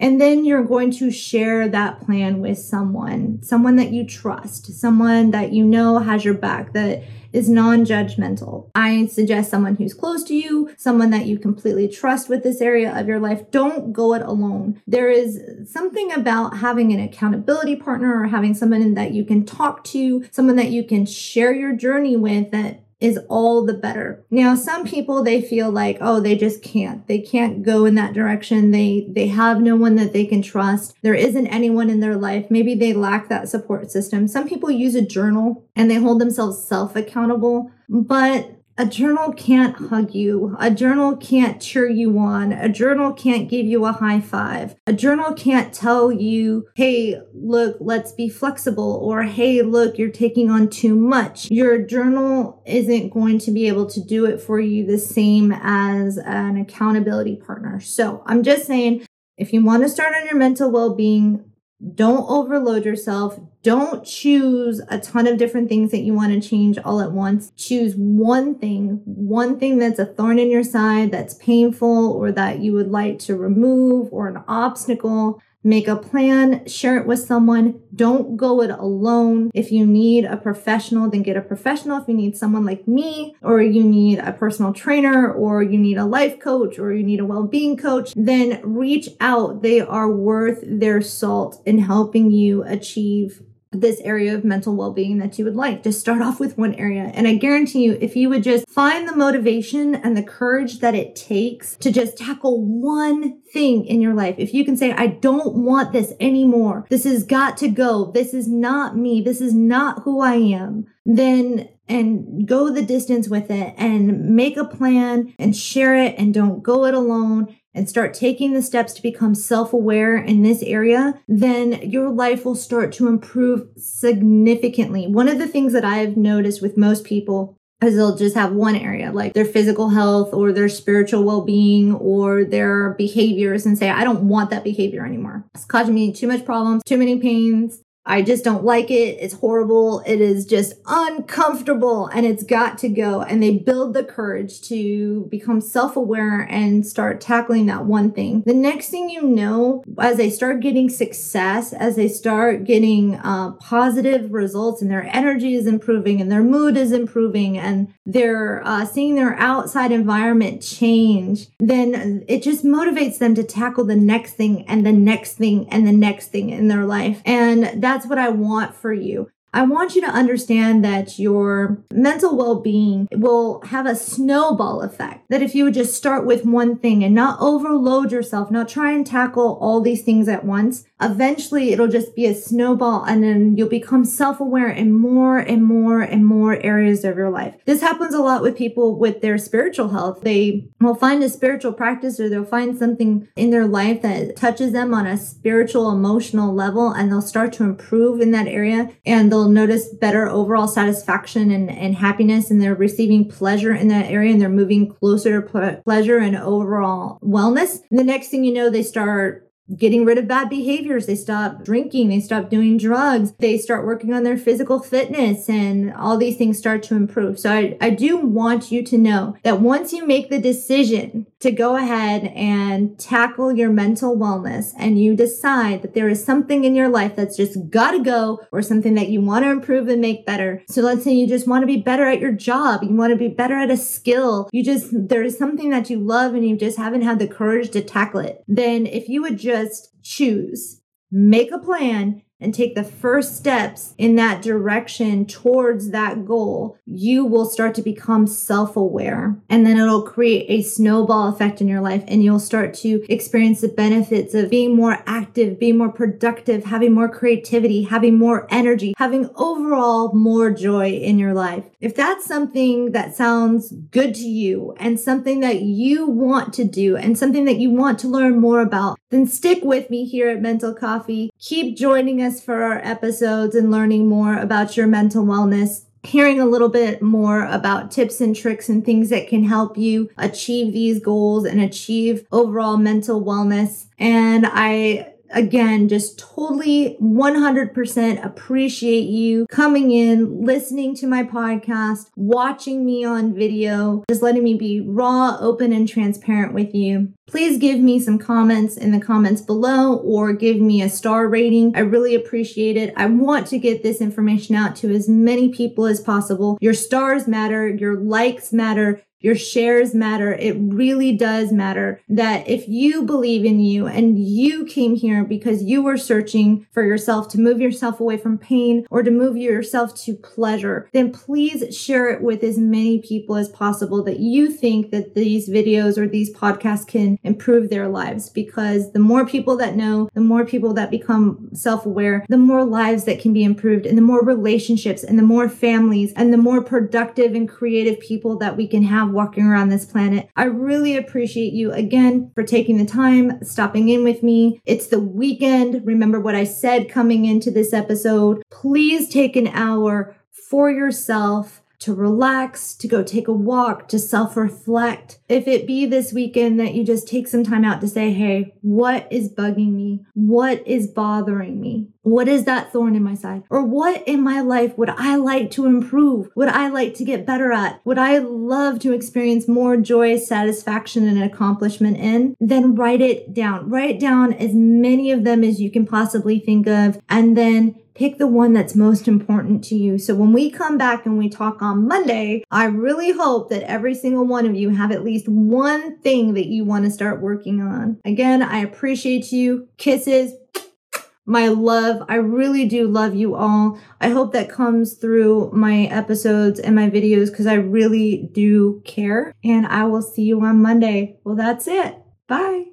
And 0.00 0.18
then 0.18 0.46
you're 0.46 0.64
going 0.64 0.90
to 0.92 1.10
share 1.10 1.68
that 1.68 2.00
plan 2.00 2.40
with 2.40 2.58
someone, 2.58 3.42
someone 3.42 3.76
that 3.76 3.92
you 3.92 4.06
trust, 4.06 4.72
someone 4.72 5.30
that 5.32 5.52
you 5.52 5.62
know 5.62 5.98
has 5.98 6.24
your 6.24 6.34
back, 6.34 6.72
that 6.72 7.04
is 7.32 7.48
non 7.48 7.84
judgmental. 7.84 8.70
I 8.74 9.06
suggest 9.06 9.50
someone 9.50 9.76
who's 9.76 9.94
close 9.94 10.24
to 10.24 10.34
you, 10.34 10.70
someone 10.76 11.10
that 11.10 11.26
you 11.26 11.38
completely 11.38 11.86
trust 11.86 12.28
with 12.28 12.42
this 12.42 12.60
area 12.60 12.98
of 12.98 13.06
your 13.06 13.20
life. 13.20 13.50
Don't 13.50 13.92
go 13.92 14.14
it 14.14 14.22
alone. 14.22 14.80
There 14.86 15.10
is 15.10 15.38
something 15.70 16.12
about 16.12 16.56
having 16.58 16.92
an 16.92 17.00
accountability 17.00 17.76
partner 17.76 18.20
or 18.20 18.26
having 18.26 18.54
someone 18.54 18.94
that 18.94 19.12
you 19.12 19.24
can 19.24 19.44
talk 19.44 19.84
to, 19.84 20.24
someone 20.30 20.56
that 20.56 20.70
you 20.70 20.82
can 20.82 21.06
share 21.06 21.52
your 21.52 21.76
journey 21.76 22.16
with 22.16 22.50
that 22.50 22.84
is 23.00 23.18
all 23.28 23.64
the 23.64 23.74
better. 23.74 24.22
Now, 24.30 24.54
some 24.54 24.84
people 24.84 25.22
they 25.22 25.40
feel 25.40 25.70
like, 25.70 25.98
oh, 26.00 26.20
they 26.20 26.36
just 26.36 26.62
can't. 26.62 27.06
They 27.06 27.18
can't 27.18 27.62
go 27.62 27.86
in 27.86 27.94
that 27.94 28.12
direction. 28.12 28.70
They 28.70 29.06
they 29.08 29.28
have 29.28 29.60
no 29.60 29.74
one 29.76 29.96
that 29.96 30.12
they 30.12 30.26
can 30.26 30.42
trust. 30.42 30.94
There 31.02 31.14
isn't 31.14 31.46
anyone 31.46 31.88
in 31.90 32.00
their 32.00 32.16
life. 32.16 32.46
Maybe 32.50 32.74
they 32.74 32.92
lack 32.92 33.28
that 33.28 33.48
support 33.48 33.90
system. 33.90 34.28
Some 34.28 34.48
people 34.48 34.70
use 34.70 34.94
a 34.94 35.02
journal 35.02 35.64
and 35.74 35.90
they 35.90 35.96
hold 35.96 36.20
themselves 36.20 36.62
self 36.62 36.94
accountable, 36.94 37.70
but 37.88 38.59
a 38.80 38.86
journal 38.86 39.34
can't 39.34 39.76
hug 39.76 40.14
you. 40.14 40.56
A 40.58 40.70
journal 40.70 41.14
can't 41.14 41.60
cheer 41.60 41.86
you 41.86 42.18
on. 42.18 42.50
A 42.50 42.70
journal 42.70 43.12
can't 43.12 43.46
give 43.46 43.66
you 43.66 43.84
a 43.84 43.92
high 43.92 44.22
five. 44.22 44.74
A 44.86 44.94
journal 44.94 45.34
can't 45.34 45.74
tell 45.74 46.10
you, 46.10 46.66
hey, 46.76 47.20
look, 47.34 47.76
let's 47.78 48.12
be 48.12 48.30
flexible, 48.30 48.98
or 49.02 49.24
hey, 49.24 49.60
look, 49.60 49.98
you're 49.98 50.08
taking 50.08 50.48
on 50.48 50.70
too 50.70 50.96
much. 50.96 51.50
Your 51.50 51.76
journal 51.76 52.62
isn't 52.64 53.10
going 53.10 53.38
to 53.40 53.50
be 53.50 53.68
able 53.68 53.84
to 53.90 54.02
do 54.02 54.24
it 54.24 54.40
for 54.40 54.58
you 54.58 54.86
the 54.86 54.96
same 54.96 55.52
as 55.52 56.16
an 56.16 56.56
accountability 56.56 57.36
partner. 57.36 57.80
So 57.80 58.22
I'm 58.24 58.42
just 58.42 58.66
saying, 58.66 59.04
if 59.36 59.52
you 59.52 59.62
want 59.62 59.82
to 59.82 59.90
start 59.90 60.14
on 60.14 60.24
your 60.24 60.36
mental 60.36 60.70
well 60.70 60.94
being, 60.94 61.49
don't 61.94 62.28
overload 62.28 62.84
yourself. 62.84 63.40
Don't 63.62 64.04
choose 64.04 64.80
a 64.88 64.98
ton 64.98 65.26
of 65.26 65.38
different 65.38 65.68
things 65.68 65.90
that 65.90 66.00
you 66.00 66.12
want 66.12 66.32
to 66.32 66.46
change 66.46 66.78
all 66.78 67.00
at 67.00 67.12
once. 67.12 67.52
Choose 67.56 67.94
one 67.96 68.58
thing, 68.58 69.00
one 69.04 69.58
thing 69.58 69.78
that's 69.78 69.98
a 69.98 70.04
thorn 70.04 70.38
in 70.38 70.50
your 70.50 70.62
side, 70.62 71.10
that's 71.10 71.34
painful, 71.34 72.12
or 72.12 72.32
that 72.32 72.60
you 72.60 72.72
would 72.74 72.90
like 72.90 73.18
to 73.20 73.36
remove, 73.36 74.12
or 74.12 74.28
an 74.28 74.42
obstacle 74.46 75.40
Make 75.62 75.88
a 75.88 75.96
plan, 75.96 76.66
share 76.66 76.96
it 76.96 77.06
with 77.06 77.18
someone. 77.18 77.82
Don't 77.94 78.38
go 78.38 78.62
it 78.62 78.70
alone. 78.70 79.50
If 79.52 79.70
you 79.70 79.84
need 79.84 80.24
a 80.24 80.38
professional, 80.38 81.10
then 81.10 81.22
get 81.22 81.36
a 81.36 81.42
professional. 81.42 81.98
If 81.98 82.08
you 82.08 82.14
need 82.14 82.34
someone 82.34 82.64
like 82.64 82.88
me, 82.88 83.36
or 83.42 83.60
you 83.60 83.84
need 83.84 84.20
a 84.20 84.32
personal 84.32 84.72
trainer, 84.72 85.30
or 85.30 85.62
you 85.62 85.78
need 85.78 85.98
a 85.98 86.06
life 86.06 86.40
coach, 86.40 86.78
or 86.78 86.94
you 86.94 87.02
need 87.02 87.20
a 87.20 87.26
well 87.26 87.44
being 87.44 87.76
coach, 87.76 88.14
then 88.16 88.60
reach 88.64 89.10
out. 89.20 89.60
They 89.60 89.80
are 89.80 90.10
worth 90.10 90.64
their 90.66 91.02
salt 91.02 91.60
in 91.66 91.78
helping 91.78 92.30
you 92.30 92.62
achieve 92.64 93.42
this 93.72 94.00
area 94.00 94.34
of 94.34 94.44
mental 94.44 94.74
well-being 94.74 95.18
that 95.18 95.38
you 95.38 95.44
would 95.44 95.54
like. 95.54 95.84
Just 95.84 96.00
start 96.00 96.20
off 96.20 96.40
with 96.40 96.58
one 96.58 96.74
area. 96.74 97.10
And 97.14 97.28
I 97.28 97.34
guarantee 97.34 97.84
you, 97.84 97.96
if 98.00 98.16
you 98.16 98.28
would 98.28 98.42
just 98.42 98.68
find 98.68 99.08
the 99.08 99.14
motivation 99.14 99.94
and 99.94 100.16
the 100.16 100.22
courage 100.22 100.80
that 100.80 100.94
it 100.94 101.14
takes 101.14 101.76
to 101.76 101.92
just 101.92 102.18
tackle 102.18 102.64
one 102.64 103.40
thing 103.52 103.86
in 103.86 104.00
your 104.00 104.14
life, 104.14 104.34
if 104.38 104.52
you 104.52 104.64
can 104.64 104.76
say, 104.76 104.92
I 104.92 105.06
don't 105.06 105.54
want 105.54 105.92
this 105.92 106.12
anymore. 106.18 106.86
This 106.90 107.04
has 107.04 107.24
got 107.24 107.56
to 107.58 107.68
go. 107.68 108.10
This 108.10 108.34
is 108.34 108.48
not 108.48 108.96
me. 108.96 109.22
This 109.22 109.40
is 109.40 109.54
not 109.54 110.02
who 110.02 110.20
I 110.20 110.34
am. 110.34 110.86
Then 111.04 111.68
and 111.90 112.46
go 112.46 112.72
the 112.72 112.82
distance 112.82 113.28
with 113.28 113.50
it 113.50 113.74
and 113.76 114.36
make 114.36 114.56
a 114.56 114.64
plan 114.64 115.34
and 115.40 115.56
share 115.56 115.96
it 115.96 116.14
and 116.16 116.32
don't 116.32 116.62
go 116.62 116.86
it 116.86 116.94
alone 116.94 117.56
and 117.74 117.88
start 117.88 118.14
taking 118.14 118.52
the 118.52 118.62
steps 118.62 118.92
to 118.94 119.02
become 119.02 119.34
self 119.34 119.72
aware 119.72 120.16
in 120.16 120.42
this 120.42 120.62
area, 120.62 121.20
then 121.28 121.72
your 121.82 122.10
life 122.10 122.44
will 122.44 122.54
start 122.54 122.92
to 122.92 123.08
improve 123.08 123.68
significantly. 123.76 125.06
One 125.06 125.28
of 125.28 125.38
the 125.38 125.48
things 125.48 125.72
that 125.72 125.84
I've 125.84 126.16
noticed 126.16 126.62
with 126.62 126.76
most 126.76 127.04
people 127.04 127.56
is 127.82 127.96
they'll 127.96 128.16
just 128.16 128.36
have 128.36 128.52
one 128.52 128.76
area, 128.76 129.10
like 129.10 129.32
their 129.32 129.44
physical 129.44 129.90
health 129.90 130.34
or 130.34 130.52
their 130.52 130.68
spiritual 130.68 131.24
well 131.24 131.42
being 131.42 131.94
or 131.94 132.44
their 132.44 132.90
behaviors, 132.90 133.64
and 133.64 133.78
say, 133.78 133.88
I 133.88 134.04
don't 134.04 134.28
want 134.28 134.50
that 134.50 134.64
behavior 134.64 135.06
anymore. 135.06 135.44
It's 135.54 135.64
causing 135.64 135.94
me 135.94 136.12
too 136.12 136.26
much 136.26 136.44
problems, 136.44 136.82
too 136.84 136.98
many 136.98 137.18
pains. 137.18 137.80
I 138.06 138.22
just 138.22 138.44
don't 138.44 138.64
like 138.64 138.90
it. 138.90 139.18
It's 139.20 139.34
horrible. 139.34 140.02
It 140.06 140.20
is 140.20 140.46
just 140.46 140.74
uncomfortable 140.86 142.06
and 142.06 142.24
it's 142.24 142.42
got 142.42 142.78
to 142.78 142.88
go. 142.88 143.22
And 143.22 143.42
they 143.42 143.58
build 143.58 143.94
the 143.94 144.04
courage 144.04 144.62
to 144.62 145.26
become 145.30 145.60
self 145.60 145.96
aware 145.96 146.46
and 146.50 146.86
start 146.86 147.20
tackling 147.20 147.66
that 147.66 147.84
one 147.84 148.12
thing. 148.12 148.42
The 148.46 148.54
next 148.54 148.88
thing 148.88 149.10
you 149.10 149.22
know, 149.22 149.84
as 149.98 150.16
they 150.16 150.30
start 150.30 150.60
getting 150.60 150.88
success, 150.88 151.72
as 151.72 151.96
they 151.96 152.08
start 152.08 152.64
getting 152.64 153.16
uh, 153.16 153.52
positive 153.52 154.32
results 154.32 154.80
and 154.80 154.90
their 154.90 155.08
energy 155.14 155.54
is 155.54 155.66
improving 155.66 156.20
and 156.20 156.32
their 156.32 156.42
mood 156.42 156.76
is 156.76 156.92
improving 156.92 157.58
and 157.58 157.92
they're 158.06 158.62
uh, 158.66 158.86
seeing 158.86 159.14
their 159.14 159.34
outside 159.38 159.92
environment 159.92 160.62
change, 160.62 161.48
then 161.58 162.24
it 162.28 162.42
just 162.42 162.64
motivates 162.64 163.18
them 163.18 163.34
to 163.34 163.44
tackle 163.44 163.84
the 163.84 163.96
next 163.96 164.34
thing 164.34 164.64
and 164.66 164.86
the 164.86 164.92
next 164.92 165.34
thing 165.34 165.68
and 165.68 165.86
the 165.86 165.92
next 165.92 166.28
thing 166.28 166.50
in 166.50 166.68
their 166.68 166.86
life. 166.86 167.20
And 167.24 167.82
that's 167.90 168.06
what 168.06 168.18
I 168.18 168.28
want 168.28 168.76
for 168.76 168.92
you. 168.92 169.30
I 169.52 169.62
want 169.64 169.96
you 169.96 170.00
to 170.02 170.06
understand 170.06 170.84
that 170.84 171.18
your 171.18 171.82
mental 171.92 172.36
well 172.36 172.60
being 172.60 173.08
will 173.10 173.62
have 173.62 173.84
a 173.84 173.96
snowball 173.96 174.82
effect. 174.82 175.28
That 175.28 175.42
if 175.42 175.56
you 175.56 175.64
would 175.64 175.74
just 175.74 175.94
start 175.94 176.24
with 176.24 176.44
one 176.44 176.78
thing 176.78 177.02
and 177.02 177.16
not 177.16 177.40
overload 177.40 178.12
yourself, 178.12 178.48
not 178.48 178.68
try 178.68 178.92
and 178.92 179.04
tackle 179.04 179.58
all 179.60 179.80
these 179.80 180.02
things 180.02 180.28
at 180.28 180.44
once, 180.44 180.84
eventually 181.00 181.72
it'll 181.72 181.88
just 181.88 182.14
be 182.14 182.26
a 182.26 182.34
snowball 182.34 183.04
and 183.04 183.22
then 183.22 183.56
you'll 183.56 183.68
become 183.68 184.04
self 184.04 184.40
aware 184.40 184.70
in 184.70 184.92
more 184.92 185.38
and 185.38 185.64
more 185.64 186.00
and 186.00 186.26
more 186.26 186.56
areas 186.62 187.04
of 187.04 187.16
your 187.16 187.30
life. 187.30 187.54
This 187.64 187.80
happens 187.80 188.14
a 188.14 188.20
lot 188.20 188.42
with 188.42 188.56
people 188.56 188.98
with 188.98 189.20
their 189.20 189.38
spiritual 189.38 189.88
health. 189.88 190.20
They 190.22 190.68
will 190.80 190.94
find 190.94 191.22
a 191.22 191.28
spiritual 191.28 191.72
practice 191.72 192.20
or 192.20 192.28
they'll 192.28 192.44
find 192.44 192.76
something 192.76 193.28
in 193.36 193.50
their 193.50 193.66
life 193.66 194.02
that 194.02 194.36
touches 194.36 194.72
them 194.72 194.94
on 194.94 195.06
a 195.06 195.16
spiritual, 195.16 195.90
emotional 195.90 196.54
level 196.54 196.90
and 196.90 197.10
they'll 197.10 197.22
start 197.22 197.52
to 197.54 197.64
improve 197.64 198.20
in 198.20 198.30
that 198.32 198.48
area 198.48 198.90
and 199.06 199.30
they'll 199.30 199.48
notice 199.48 199.88
better 199.94 200.28
overall 200.28 200.68
satisfaction 200.68 201.50
and, 201.50 201.70
and 201.70 201.96
happiness 201.96 202.50
and 202.50 202.60
they're 202.60 202.74
receiving 202.74 203.28
pleasure 203.28 203.74
in 203.74 203.88
that 203.88 204.10
area 204.10 204.32
and 204.32 204.40
they're 204.40 204.48
moving 204.48 204.88
closer 204.88 205.40
to 205.40 205.82
pleasure 205.84 206.18
and 206.18 206.36
overall 206.36 207.18
wellness. 207.22 207.80
And 207.90 207.98
the 207.98 208.04
next 208.04 208.28
thing 208.28 208.44
you 208.44 208.52
know, 208.52 208.70
they 208.70 208.82
start 208.82 209.49
getting 209.76 210.04
rid 210.04 210.18
of 210.18 210.28
bad 210.28 210.48
behaviors. 210.48 211.06
They 211.06 211.14
stop 211.14 211.64
drinking. 211.64 212.08
They 212.08 212.20
stop 212.20 212.50
doing 212.50 212.78
drugs. 212.78 213.32
They 213.38 213.58
start 213.58 213.86
working 213.86 214.12
on 214.12 214.22
their 214.22 214.36
physical 214.36 214.80
fitness 214.80 215.48
and 215.48 215.92
all 215.94 216.16
these 216.16 216.36
things 216.36 216.58
start 216.58 216.82
to 216.84 216.96
improve. 216.96 217.38
So 217.38 217.50
I, 217.52 217.76
I 217.80 217.90
do 217.90 218.16
want 218.16 218.72
you 218.72 218.82
to 218.84 218.98
know 218.98 219.36
that 219.42 219.60
once 219.60 219.92
you 219.92 220.06
make 220.06 220.30
the 220.30 220.40
decision 220.40 221.26
to 221.40 221.50
go 221.50 221.76
ahead 221.76 222.24
and 222.34 222.98
tackle 222.98 223.56
your 223.56 223.70
mental 223.70 224.16
wellness 224.16 224.72
and 224.78 225.02
you 225.02 225.16
decide 225.16 225.82
that 225.82 225.94
there 225.94 226.08
is 226.08 226.22
something 226.22 226.64
in 226.64 226.74
your 226.74 226.88
life 226.88 227.16
that's 227.16 227.36
just 227.36 227.70
gotta 227.70 228.00
go 228.00 228.40
or 228.52 228.60
something 228.60 228.94
that 228.94 229.08
you 229.08 229.20
want 229.20 229.44
to 229.44 229.50
improve 229.50 229.88
and 229.88 230.00
make 230.00 230.26
better. 230.26 230.62
So 230.68 230.82
let's 230.82 231.02
say 231.02 231.12
you 231.14 231.26
just 231.26 231.48
want 231.48 231.62
to 231.62 231.66
be 231.66 231.78
better 231.78 232.04
at 232.04 232.20
your 232.20 232.32
job. 232.32 232.82
You 232.82 232.94
want 232.94 233.12
to 233.12 233.16
be 233.16 233.28
better 233.28 233.54
at 233.54 233.70
a 233.70 233.76
skill. 233.76 234.48
You 234.52 234.62
just, 234.62 234.88
there 234.92 235.22
is 235.22 235.38
something 235.38 235.70
that 235.70 235.88
you 235.88 235.98
love 235.98 236.34
and 236.34 236.46
you 236.46 236.56
just 236.56 236.76
haven't 236.76 237.02
had 237.02 237.18
the 237.18 237.28
courage 237.28 237.70
to 237.70 237.82
tackle 237.82 238.20
it. 238.20 238.44
Then 238.46 238.86
if 238.86 239.08
you 239.08 239.22
would 239.22 239.38
just 239.38 239.90
choose, 240.02 240.82
make 241.10 241.50
a 241.52 241.58
plan 241.58 242.22
and 242.40 242.54
take 242.54 242.74
the 242.74 242.84
first 242.84 243.36
steps 243.36 243.94
in 243.98 244.16
that 244.16 244.42
direction 244.42 245.26
towards 245.26 245.90
that 245.90 246.24
goal, 246.24 246.78
you 246.86 247.24
will 247.24 247.44
start 247.44 247.74
to 247.74 247.82
become 247.82 248.26
self 248.26 248.76
aware. 248.76 249.36
And 249.48 249.66
then 249.66 249.78
it'll 249.78 250.02
create 250.02 250.46
a 250.48 250.62
snowball 250.62 251.28
effect 251.28 251.60
in 251.60 251.68
your 251.68 251.80
life, 251.80 252.04
and 252.08 252.22
you'll 252.22 252.38
start 252.38 252.74
to 252.74 253.04
experience 253.12 253.60
the 253.60 253.68
benefits 253.68 254.34
of 254.34 254.50
being 254.50 254.74
more 254.74 255.02
active, 255.06 255.58
being 255.58 255.78
more 255.78 255.92
productive, 255.92 256.64
having 256.64 256.92
more 256.92 257.08
creativity, 257.08 257.82
having 257.82 258.18
more 258.18 258.46
energy, 258.50 258.94
having 258.96 259.28
overall 259.36 260.12
more 260.14 260.50
joy 260.50 260.90
in 260.90 261.18
your 261.18 261.34
life. 261.34 261.64
If 261.80 261.94
that's 261.94 262.24
something 262.24 262.92
that 262.92 263.14
sounds 263.14 263.72
good 263.90 264.14
to 264.14 264.26
you 264.26 264.74
and 264.78 264.98
something 264.98 265.40
that 265.40 265.62
you 265.62 266.06
want 266.06 266.52
to 266.54 266.64
do 266.64 266.96
and 266.96 267.18
something 267.18 267.44
that 267.44 267.58
you 267.58 267.70
want 267.70 267.98
to 268.00 268.08
learn 268.08 268.40
more 268.40 268.60
about, 268.60 268.98
then 269.10 269.26
stick 269.26 269.64
with 269.64 269.90
me 269.90 270.04
here 270.04 270.28
at 270.28 270.40
Mental 270.40 270.74
Coffee. 270.74 271.30
Keep 271.38 271.76
joining 271.76 272.22
us 272.22 272.29
for 272.38 272.62
our 272.62 272.78
episodes 272.84 273.54
and 273.54 273.70
learning 273.70 274.08
more 274.08 274.36
about 274.36 274.76
your 274.76 274.86
mental 274.86 275.24
wellness. 275.24 275.86
Hearing 276.02 276.40
a 276.40 276.46
little 276.46 276.68
bit 276.68 277.02
more 277.02 277.44
about 277.46 277.90
tips 277.90 278.20
and 278.20 278.36
tricks 278.36 278.68
and 278.68 278.84
things 278.84 279.10
that 279.10 279.28
can 279.28 279.44
help 279.44 279.76
you 279.76 280.10
achieve 280.16 280.72
these 280.72 281.00
goals 281.00 281.44
and 281.44 281.60
achieve 281.60 282.26
overall 282.30 282.76
mental 282.76 283.22
wellness. 283.22 283.86
And 283.98 284.46
I 284.46 285.09
again, 285.30 285.88
just 285.88 286.18
totally 286.18 286.96
100% 287.00 288.24
appreciate 288.24 289.08
you 289.08 289.46
coming 289.50 289.90
in, 289.90 290.44
listening 290.44 290.94
to 290.96 291.06
my 291.06 291.22
podcast, 291.22 292.10
watching 292.16 292.84
me 292.84 293.04
on 293.04 293.34
video, 293.34 294.04
just 294.08 294.22
letting 294.22 294.44
me 294.44 294.54
be 294.54 294.80
raw, 294.80 295.36
open, 295.40 295.72
and 295.72 295.88
transparent 295.88 296.54
with 296.54 296.74
you. 296.74 297.12
Please 297.26 297.58
give 297.58 297.78
me 297.78 298.00
some 298.00 298.18
comments 298.18 298.76
in 298.76 298.90
the 298.90 299.00
comments 299.00 299.40
below 299.40 299.96
or 299.98 300.32
give 300.32 300.56
me 300.56 300.82
a 300.82 300.88
star 300.88 301.28
rating. 301.28 301.76
I 301.76 301.80
really 301.80 302.14
appreciate 302.14 302.76
it. 302.76 302.92
I 302.96 303.06
want 303.06 303.46
to 303.48 303.58
get 303.58 303.82
this 303.82 304.00
information 304.00 304.56
out 304.56 304.74
to 304.76 304.90
as 304.90 305.08
many 305.08 305.50
people 305.50 305.86
as 305.86 306.00
possible. 306.00 306.58
Your 306.60 306.74
stars 306.74 307.28
matter, 307.28 307.68
your 307.68 307.96
likes 307.96 308.52
matter, 308.52 309.02
your 309.20 309.36
shares 309.36 309.94
matter. 309.94 310.32
It 310.32 310.56
really 310.58 311.16
does 311.16 311.52
matter 311.52 312.00
that 312.08 312.48
if 312.48 312.68
you 312.68 313.02
believe 313.02 313.44
in 313.44 313.60
you 313.60 313.86
and 313.86 314.18
you 314.18 314.64
came 314.64 314.96
here 314.96 315.24
because 315.24 315.62
you 315.62 315.82
were 315.82 315.96
searching 315.96 316.66
for 316.72 316.82
yourself 316.82 317.28
to 317.28 317.40
move 317.40 317.60
yourself 317.60 318.00
away 318.00 318.16
from 318.16 318.38
pain 318.38 318.86
or 318.90 319.02
to 319.02 319.10
move 319.10 319.36
yourself 319.36 319.94
to 320.02 320.14
pleasure, 320.14 320.88
then 320.92 321.12
please 321.12 321.76
share 321.76 322.10
it 322.10 322.22
with 322.22 322.42
as 322.42 322.58
many 322.58 323.00
people 323.00 323.36
as 323.36 323.48
possible 323.48 324.02
that 324.04 324.20
you 324.20 324.50
think 324.50 324.90
that 324.90 325.14
these 325.14 325.48
videos 325.48 325.98
or 325.98 326.08
these 326.08 326.34
podcasts 326.34 326.86
can 326.86 327.18
improve 327.22 327.68
their 327.68 327.88
lives 327.88 328.30
because 328.30 328.92
the 328.92 328.98
more 328.98 329.26
people 329.26 329.56
that 329.56 329.76
know, 329.76 330.08
the 330.14 330.20
more 330.20 330.44
people 330.44 330.72
that 330.72 330.90
become 330.90 331.48
self-aware, 331.52 332.24
the 332.28 332.36
more 332.36 332.64
lives 332.64 333.04
that 333.04 333.20
can 333.20 333.32
be 333.32 333.44
improved 333.44 333.86
and 333.86 333.98
the 333.98 334.02
more 334.02 334.24
relationships 334.24 335.04
and 335.04 335.18
the 335.18 335.22
more 335.22 335.48
families 335.48 336.12
and 336.14 336.32
the 336.32 336.38
more 336.38 336.62
productive 336.62 337.34
and 337.34 337.48
creative 337.48 338.00
people 338.00 338.38
that 338.38 338.56
we 338.56 338.66
can 338.66 338.82
have 338.82 339.09
walking 339.12 339.44
around 339.44 339.68
this 339.68 339.84
planet. 339.84 340.28
I 340.36 340.44
really 340.44 340.96
appreciate 340.96 341.52
you 341.52 341.72
again 341.72 342.30
for 342.34 342.42
taking 342.42 342.78
the 342.78 342.84
time, 342.84 343.42
stopping 343.44 343.88
in 343.88 344.04
with 344.04 344.22
me. 344.22 344.60
It's 344.66 344.88
the 344.88 345.00
weekend. 345.00 345.86
Remember 345.86 346.20
what 346.20 346.34
I 346.34 346.44
said 346.44 346.90
coming 346.90 347.24
into 347.24 347.50
this 347.50 347.72
episode. 347.72 348.42
Please 348.50 349.08
take 349.08 349.36
an 349.36 349.48
hour 349.48 350.16
for 350.30 350.70
yourself 350.70 351.62
to 351.80 351.94
relax, 351.94 352.74
to 352.74 352.86
go 352.86 353.02
take 353.02 353.28
a 353.28 353.32
walk, 353.32 353.88
to 353.88 353.98
self 353.98 354.36
reflect. 354.36 355.19
If 355.30 355.46
it 355.46 355.64
be 355.64 355.86
this 355.86 356.12
weekend 356.12 356.58
that 356.58 356.74
you 356.74 356.84
just 356.84 357.06
take 357.06 357.28
some 357.28 357.44
time 357.44 357.64
out 357.64 357.80
to 357.82 357.88
say, 357.88 358.12
hey, 358.12 358.52
what 358.62 359.06
is 359.12 359.32
bugging 359.32 359.72
me? 359.74 360.04
What 360.14 360.66
is 360.66 360.88
bothering 360.88 361.60
me? 361.60 361.86
What 362.02 362.26
is 362.26 362.46
that 362.46 362.72
thorn 362.72 362.96
in 362.96 363.04
my 363.04 363.14
side? 363.14 363.44
Or 363.48 363.64
what 363.64 364.08
in 364.08 364.22
my 364.22 364.40
life 364.40 364.76
would 364.76 364.90
I 364.90 365.14
like 365.14 365.52
to 365.52 365.66
improve? 365.66 366.30
Would 366.34 366.48
I 366.48 366.68
like 366.68 366.94
to 366.94 367.04
get 367.04 367.26
better 367.26 367.52
at? 367.52 367.80
Would 367.84 367.98
I 367.98 368.18
love 368.18 368.80
to 368.80 368.92
experience 368.92 369.46
more 369.46 369.76
joy, 369.76 370.18
satisfaction, 370.18 371.06
and 371.06 371.22
accomplishment 371.22 371.98
in? 371.98 372.34
Then 372.40 372.74
write 372.74 373.00
it 373.00 373.32
down. 373.32 373.70
Write 373.70 374.00
down 374.00 374.32
as 374.32 374.52
many 374.52 375.12
of 375.12 375.22
them 375.22 375.44
as 375.44 375.60
you 375.60 375.70
can 375.70 375.86
possibly 375.86 376.40
think 376.40 376.66
of. 376.66 376.98
And 377.08 377.36
then 377.36 377.76
pick 377.94 378.16
the 378.16 378.26
one 378.26 378.54
that's 378.54 378.74
most 378.74 379.06
important 379.06 379.62
to 379.62 379.74
you. 379.74 379.98
So 379.98 380.14
when 380.14 380.32
we 380.32 380.50
come 380.50 380.78
back 380.78 381.04
and 381.04 381.18
we 381.18 381.28
talk 381.28 381.60
on 381.60 381.86
Monday, 381.86 382.44
I 382.50 382.64
really 382.64 383.12
hope 383.12 383.50
that 383.50 383.62
every 383.64 383.94
single 383.94 384.24
one 384.24 384.46
of 384.46 384.54
you 384.54 384.70
have 384.70 384.90
at 384.90 385.04
least 385.20 385.28
one 385.28 385.98
thing 385.98 386.34
that 386.34 386.46
you 386.46 386.64
want 386.64 386.84
to 386.84 386.90
start 386.90 387.20
working 387.20 387.60
on. 387.60 388.00
Again, 388.04 388.42
I 388.42 388.58
appreciate 388.58 389.32
you. 389.32 389.68
Kisses. 389.76 390.34
My 391.26 391.46
love. 391.46 392.02
I 392.08 392.16
really 392.16 392.64
do 392.64 392.88
love 392.88 393.14
you 393.14 393.36
all. 393.36 393.78
I 394.00 394.08
hope 394.08 394.32
that 394.32 394.50
comes 394.50 394.94
through 394.94 395.52
my 395.52 395.82
episodes 395.82 396.58
and 396.58 396.74
my 396.74 396.90
videos 396.90 397.30
because 397.30 397.46
I 397.46 397.54
really 397.54 398.28
do 398.32 398.82
care. 398.84 399.32
And 399.44 399.64
I 399.66 399.84
will 399.84 400.02
see 400.02 400.22
you 400.22 400.40
on 400.40 400.60
Monday. 400.60 401.20
Well, 401.22 401.36
that's 401.36 401.68
it. 401.68 401.96
Bye. 402.26 402.64